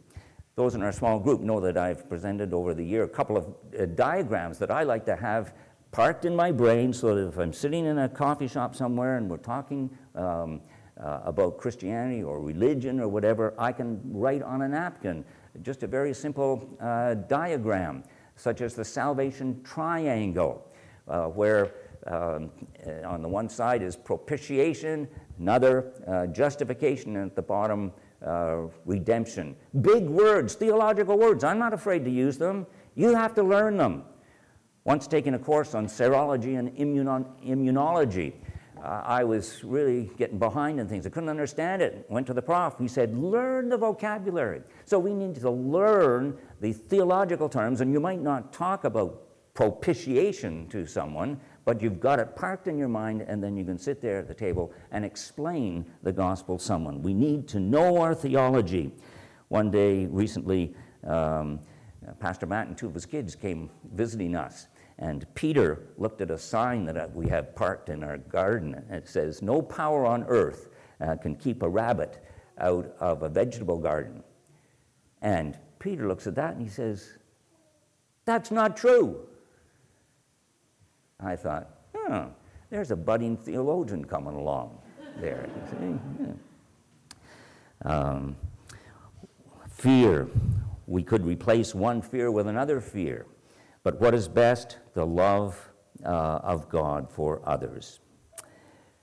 Those 0.55 0.73
in 0.73 0.83
our 0.83 0.93
small 0.93 1.19
group 1.19 1.41
know 1.41 1.59
that 1.59 1.77
I've 1.77 2.07
presented 2.07 2.53
over 2.53 2.73
the 2.73 2.83
year 2.83 3.03
a 3.03 3.09
couple 3.09 3.35
of 3.35 3.53
uh, 3.77 3.87
diagrams 3.87 4.57
that 4.59 4.71
I 4.71 4.83
like 4.83 5.05
to 5.05 5.15
have 5.15 5.53
parked 5.91 6.23
in 6.23 6.33
my 6.33 6.49
brain 6.49 6.93
so 6.93 7.13
that 7.13 7.27
if 7.27 7.37
I'm 7.37 7.51
sitting 7.51 7.85
in 7.85 7.97
a 7.97 8.07
coffee 8.07 8.47
shop 8.47 8.73
somewhere 8.73 9.17
and 9.17 9.29
we're 9.29 9.35
talking 9.35 9.89
um, 10.15 10.61
uh, 10.97 11.19
about 11.25 11.57
Christianity 11.57 12.23
or 12.23 12.41
religion 12.41 13.01
or 13.01 13.09
whatever, 13.09 13.53
I 13.57 13.73
can 13.73 13.99
write 14.05 14.43
on 14.43 14.61
a 14.61 14.67
napkin. 14.69 15.25
Just 15.61 15.83
a 15.83 15.87
very 15.87 16.13
simple 16.13 16.77
uh, 16.79 17.15
diagram, 17.15 18.05
such 18.37 18.61
as 18.61 18.75
the 18.75 18.85
salvation 18.85 19.61
triangle, 19.63 20.71
uh, 21.09 21.23
where 21.23 21.73
um, 22.07 22.49
uh, 22.87 23.05
on 23.05 23.21
the 23.21 23.27
one 23.27 23.49
side 23.49 23.81
is 23.81 23.97
propitiation, 23.97 25.05
another 25.37 25.91
uh, 26.07 26.27
justification, 26.27 27.17
and 27.17 27.31
at 27.31 27.35
the 27.35 27.41
bottom, 27.41 27.91
uh, 28.25 28.63
redemption. 28.85 29.55
Big 29.81 30.05
words, 30.05 30.55
theological 30.55 31.17
words. 31.17 31.43
I'm 31.43 31.59
not 31.59 31.73
afraid 31.73 32.05
to 32.05 32.11
use 32.11 32.37
them. 32.37 32.67
You 32.95 33.15
have 33.15 33.33
to 33.35 33.43
learn 33.43 33.77
them. 33.77 34.03
Once 34.83 35.07
taking 35.07 35.33
a 35.33 35.39
course 35.39 35.73
on 35.73 35.87
serology 35.87 36.59
and 36.59 36.69
immuno- 36.75 37.25
immunology, 37.43 38.33
uh, 38.83 39.01
I 39.03 39.23
was 39.23 39.63
really 39.63 40.11
getting 40.17 40.37
behind 40.37 40.79
in 40.79 40.87
things. 40.87 41.07
I 41.07 41.09
couldn't 41.09 41.29
understand 41.29 41.81
it. 41.81 42.05
Went 42.07 42.27
to 42.27 42.33
the 42.33 42.41
prof. 42.41 42.75
He 42.77 42.87
said, 42.87 43.17
Learn 43.17 43.69
the 43.69 43.77
vocabulary. 43.77 44.61
So 44.85 44.99
we 44.99 45.13
need 45.13 45.35
to 45.35 45.49
learn 45.49 46.37
the 46.61 46.71
theological 46.73 47.49
terms, 47.49 47.81
and 47.81 47.91
you 47.91 47.99
might 47.99 48.21
not 48.21 48.53
talk 48.53 48.83
about 48.83 49.23
propitiation 49.55 50.67
to 50.67 50.85
someone, 50.85 51.39
but 51.65 51.81
you've 51.81 51.99
got 51.99 52.19
it 52.19 52.35
parked 52.35 52.67
in 52.67 52.77
your 52.77 52.87
mind, 52.87 53.23
and 53.23 53.43
then 53.43 53.57
you 53.57 53.65
can 53.65 53.77
sit 53.77 53.99
there 53.99 54.19
at 54.19 54.27
the 54.27 54.33
table 54.33 54.71
and 54.91 55.03
explain 55.03 55.85
the 56.03 56.11
gospel 56.11 56.57
to 56.57 56.63
someone. 56.63 57.01
We 57.01 57.13
need 57.13 57.47
to 57.49 57.59
know 57.59 57.97
our 57.97 58.13
theology. 58.13 58.93
One 59.49 59.71
day 59.71 60.05
recently, 60.05 60.75
um, 61.03 61.59
Pastor 62.19 62.45
Matt 62.45 62.67
and 62.67 62.77
two 62.77 62.85
of 62.85 62.93
his 62.93 63.05
kids 63.05 63.35
came 63.35 63.69
visiting 63.93 64.35
us. 64.35 64.67
And 64.99 65.25
Peter 65.33 65.87
looked 65.97 66.21
at 66.21 66.31
a 66.31 66.37
sign 66.37 66.85
that 66.85 67.13
we 67.13 67.27
have 67.27 67.55
parked 67.55 67.89
in 67.89 68.03
our 68.03 68.17
garden, 68.17 68.75
and 68.75 68.95
it 68.95 69.09
says, 69.09 69.41
No 69.41 69.61
power 69.61 70.05
on 70.05 70.23
earth 70.27 70.69
uh, 71.01 71.15
can 71.15 71.35
keep 71.35 71.63
a 71.63 71.69
rabbit 71.69 72.23
out 72.59 72.95
of 72.99 73.23
a 73.23 73.29
vegetable 73.29 73.77
garden. 73.77 74.23
And 75.21 75.57
Peter 75.79 76.07
looks 76.07 76.27
at 76.27 76.35
that 76.35 76.53
and 76.53 76.61
he 76.61 76.69
says, 76.69 77.17
That's 78.25 78.51
not 78.51 78.77
true. 78.77 79.27
I 81.19 81.35
thought, 81.35 81.69
huh, 81.95 82.27
there's 82.69 82.91
a 82.91 82.95
budding 82.95 83.37
theologian 83.37 84.05
coming 84.05 84.35
along 84.35 84.77
there. 85.19 85.47
Um, 87.83 88.35
fear. 89.69 90.27
We 90.87 91.03
could 91.03 91.25
replace 91.25 91.75
one 91.75 92.01
fear 92.01 92.31
with 92.31 92.47
another 92.47 92.79
fear. 92.81 93.27
But 93.83 93.99
what 93.99 94.15
is 94.15 94.27
best? 94.27 94.79
The 94.93 95.05
love 95.05 95.71
uh, 96.03 96.39
of 96.41 96.69
God 96.69 97.11
for 97.11 97.41
others. 97.45 97.99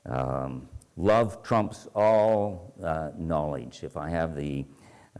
Um, 0.07 0.69
love 0.97 1.43
trumps 1.43 1.87
all 1.95 2.75
uh, 2.83 3.11
knowledge. 3.17 3.85
If 3.85 3.97
I 3.97 4.11
have 4.11 4.35
the, 4.35 4.65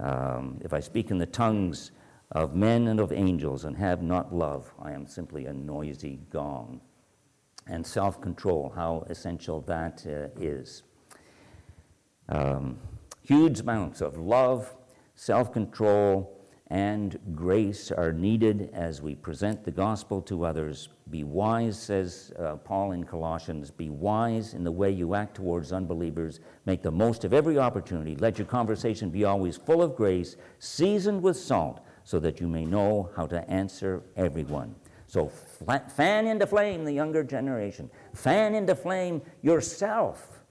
um, 0.01 0.61
if 0.65 0.73
I 0.73 0.81
speak 0.81 1.11
in 1.11 1.19
the 1.19 1.27
tongues 1.27 1.93
of 2.33 2.55
men 2.55 2.89
and 2.89 2.99
of 2.99 3.13
angels 3.13 3.65
and 3.65 3.77
have 3.77 4.03
not 4.03 4.35
love, 4.35 4.73
I 4.81 4.93
am 4.93 5.07
simply 5.07 5.47
a 5.47 5.53
noisy 5.53 6.21
gong. 6.31 6.81
And 7.67 7.87
self 7.87 8.21
control, 8.21 8.73
how 8.75 9.07
essential 9.09 9.61
that 9.63 10.05
uh, 10.07 10.41
is. 10.41 10.83
Um, 12.29 12.79
huge 13.23 13.61
amounts 13.61 14.01
of 14.01 14.19
love, 14.19 14.75
self 15.15 15.53
control, 15.53 16.43
and 16.73 17.19
grace 17.35 17.93
are 17.93 18.13
needed 18.13 18.71
as 18.73 19.03
we 19.03 19.15
present 19.15 19.63
the 19.63 19.71
gospel 19.71 20.23
to 20.23 20.47
others. 20.47 20.89
Be 21.11 21.23
wise, 21.23 21.79
says 21.79 22.33
uh, 22.39 22.57
Paul 22.57 22.93
in 22.93 23.05
Colossians, 23.05 23.71
be 23.71 23.91
wise 23.91 24.55
in 24.55 24.65
the 24.65 24.73
way 24.73 24.91
you 24.91 25.15
act 25.15 25.37
towards 25.37 25.71
unbelievers. 25.71 26.41
Make 26.65 26.83
the 26.83 26.91
most 26.91 27.25
of 27.25 27.35
every 27.35 27.59
opportunity. 27.59 28.17
Let 28.17 28.39
your 28.39 28.47
conversation 28.47 29.11
be 29.11 29.25
always 29.25 29.59
full 29.59 29.83
of 29.83 29.95
grace, 29.95 30.37
seasoned 30.61 31.23
with 31.23 31.37
salt, 31.37 31.83
so 32.05 32.19
that 32.19 32.41
you 32.41 32.49
may 32.49 32.65
know 32.65 33.11
how 33.17 33.27
to 33.27 33.49
answer 33.51 34.03
everyone. 34.17 34.75
So 35.07 35.31
fan 35.95 36.27
into 36.27 36.47
flame 36.47 36.85
the 36.85 36.93
younger 36.93 37.23
generation. 37.23 37.91
Fan 38.15 38.55
into 38.55 38.75
flame 38.75 39.21
yourself, 39.43 40.43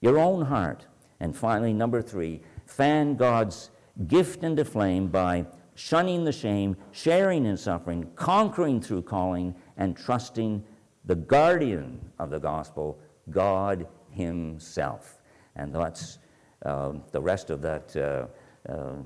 your 0.00 0.18
own 0.18 0.44
heart. 0.44 0.86
And 1.20 1.36
finally, 1.36 1.72
number 1.72 2.02
three, 2.02 2.40
fan 2.66 3.14
God's 3.16 3.70
gift 4.08 4.42
into 4.42 4.64
flame 4.64 5.06
by 5.06 5.46
shunning 5.74 6.24
the 6.24 6.32
shame, 6.32 6.76
sharing 6.90 7.46
in 7.46 7.56
suffering, 7.56 8.10
conquering 8.16 8.80
through 8.80 9.02
calling, 9.02 9.54
and 9.76 9.96
trusting 9.96 10.64
the 11.04 11.14
guardian 11.14 12.00
of 12.18 12.30
the 12.30 12.38
gospel, 12.38 12.98
God 13.30 13.86
Himself. 14.10 15.22
And 15.56 15.74
that's 15.74 16.18
uh, 16.64 16.92
the 17.12 17.20
rest 17.20 17.50
of 17.50 17.62
that 17.62 17.96
uh, 17.96 18.70
uh, 18.70 18.96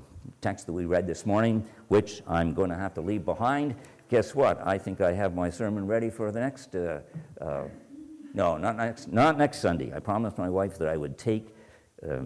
text 0.41 0.67
that 0.67 0.73
we 0.73 0.87
read 0.87 1.07
this 1.07 1.27
morning, 1.27 1.67
which 1.89 2.23
I'm 2.27 2.55
going 2.55 2.71
to 2.71 2.77
have 2.77 2.95
to 2.95 3.01
leave 3.01 3.25
behind. 3.25 3.75
Guess 4.09 4.35
what? 4.35 4.65
I 4.67 4.79
think 4.79 5.01
I 5.01 5.13
have 5.13 5.35
my 5.35 5.51
sermon 5.51 5.87
ready 5.87 6.11
for 6.11 6.31
the 6.31 6.41
next. 6.41 6.75
Uh, 6.75 7.01
uh, 7.41 7.65
no, 8.35 8.57
not 8.57 8.77
next, 8.77 9.13
not 9.13 9.39
next 9.39 9.59
Sunday. 9.59 9.93
I 9.95 10.01
promised 10.01 10.39
my 10.39 10.51
wife 10.51 10.79
that 10.79 10.89
I 10.89 10.97
would 10.97 11.17
take 11.17 11.55
uh, 12.09 12.21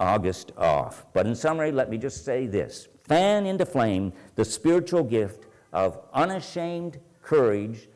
August 0.00 0.52
off. 0.56 1.06
But 1.12 1.26
in 1.26 1.34
summary, 1.34 1.72
let 1.72 1.90
me 1.90 1.98
just 1.98 2.24
say 2.24 2.46
this 2.46 2.88
fan 3.04 3.46
into 3.46 3.66
flame 3.66 4.12
the 4.36 4.44
spiritual 4.44 5.02
gift 5.02 5.46
of 5.72 5.98
unashamed 6.12 6.98
courage 7.22 7.88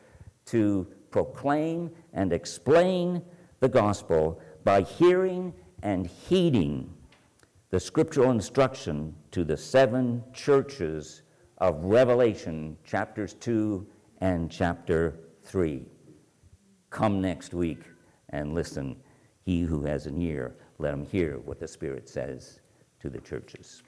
to 0.45 0.87
proclaim 1.11 1.91
and 2.11 2.33
explain 2.33 3.21
the 3.59 3.69
gospel 3.69 4.41
by 4.63 4.81
hearing 4.81 5.53
and 5.81 6.07
heeding 6.07 6.93
the 7.73 7.79
scriptural 7.79 8.29
instruction 8.29 9.15
to 9.31 9.43
the 9.43 9.57
seven 9.57 10.23
churches 10.31 11.23
of 11.57 11.83
Revelation, 11.83 12.77
chapters 12.83 13.33
2 13.33 13.83
and 14.21 14.51
chapter 14.51 15.15
3. 15.45 15.83
Come 16.91 17.19
next 17.19 17.51
week 17.55 17.81
and 18.29 18.53
listen. 18.53 18.95
He 19.41 19.61
who 19.61 19.83
has 19.85 20.05
an 20.05 20.21
ear, 20.21 20.55
let 20.77 20.93
him 20.93 21.03
hear 21.03 21.39
what 21.39 21.59
the 21.59 21.67
Spirit 21.67 22.07
says 22.07 22.59
to 22.99 23.09
the 23.09 23.21
churches. 23.21 23.81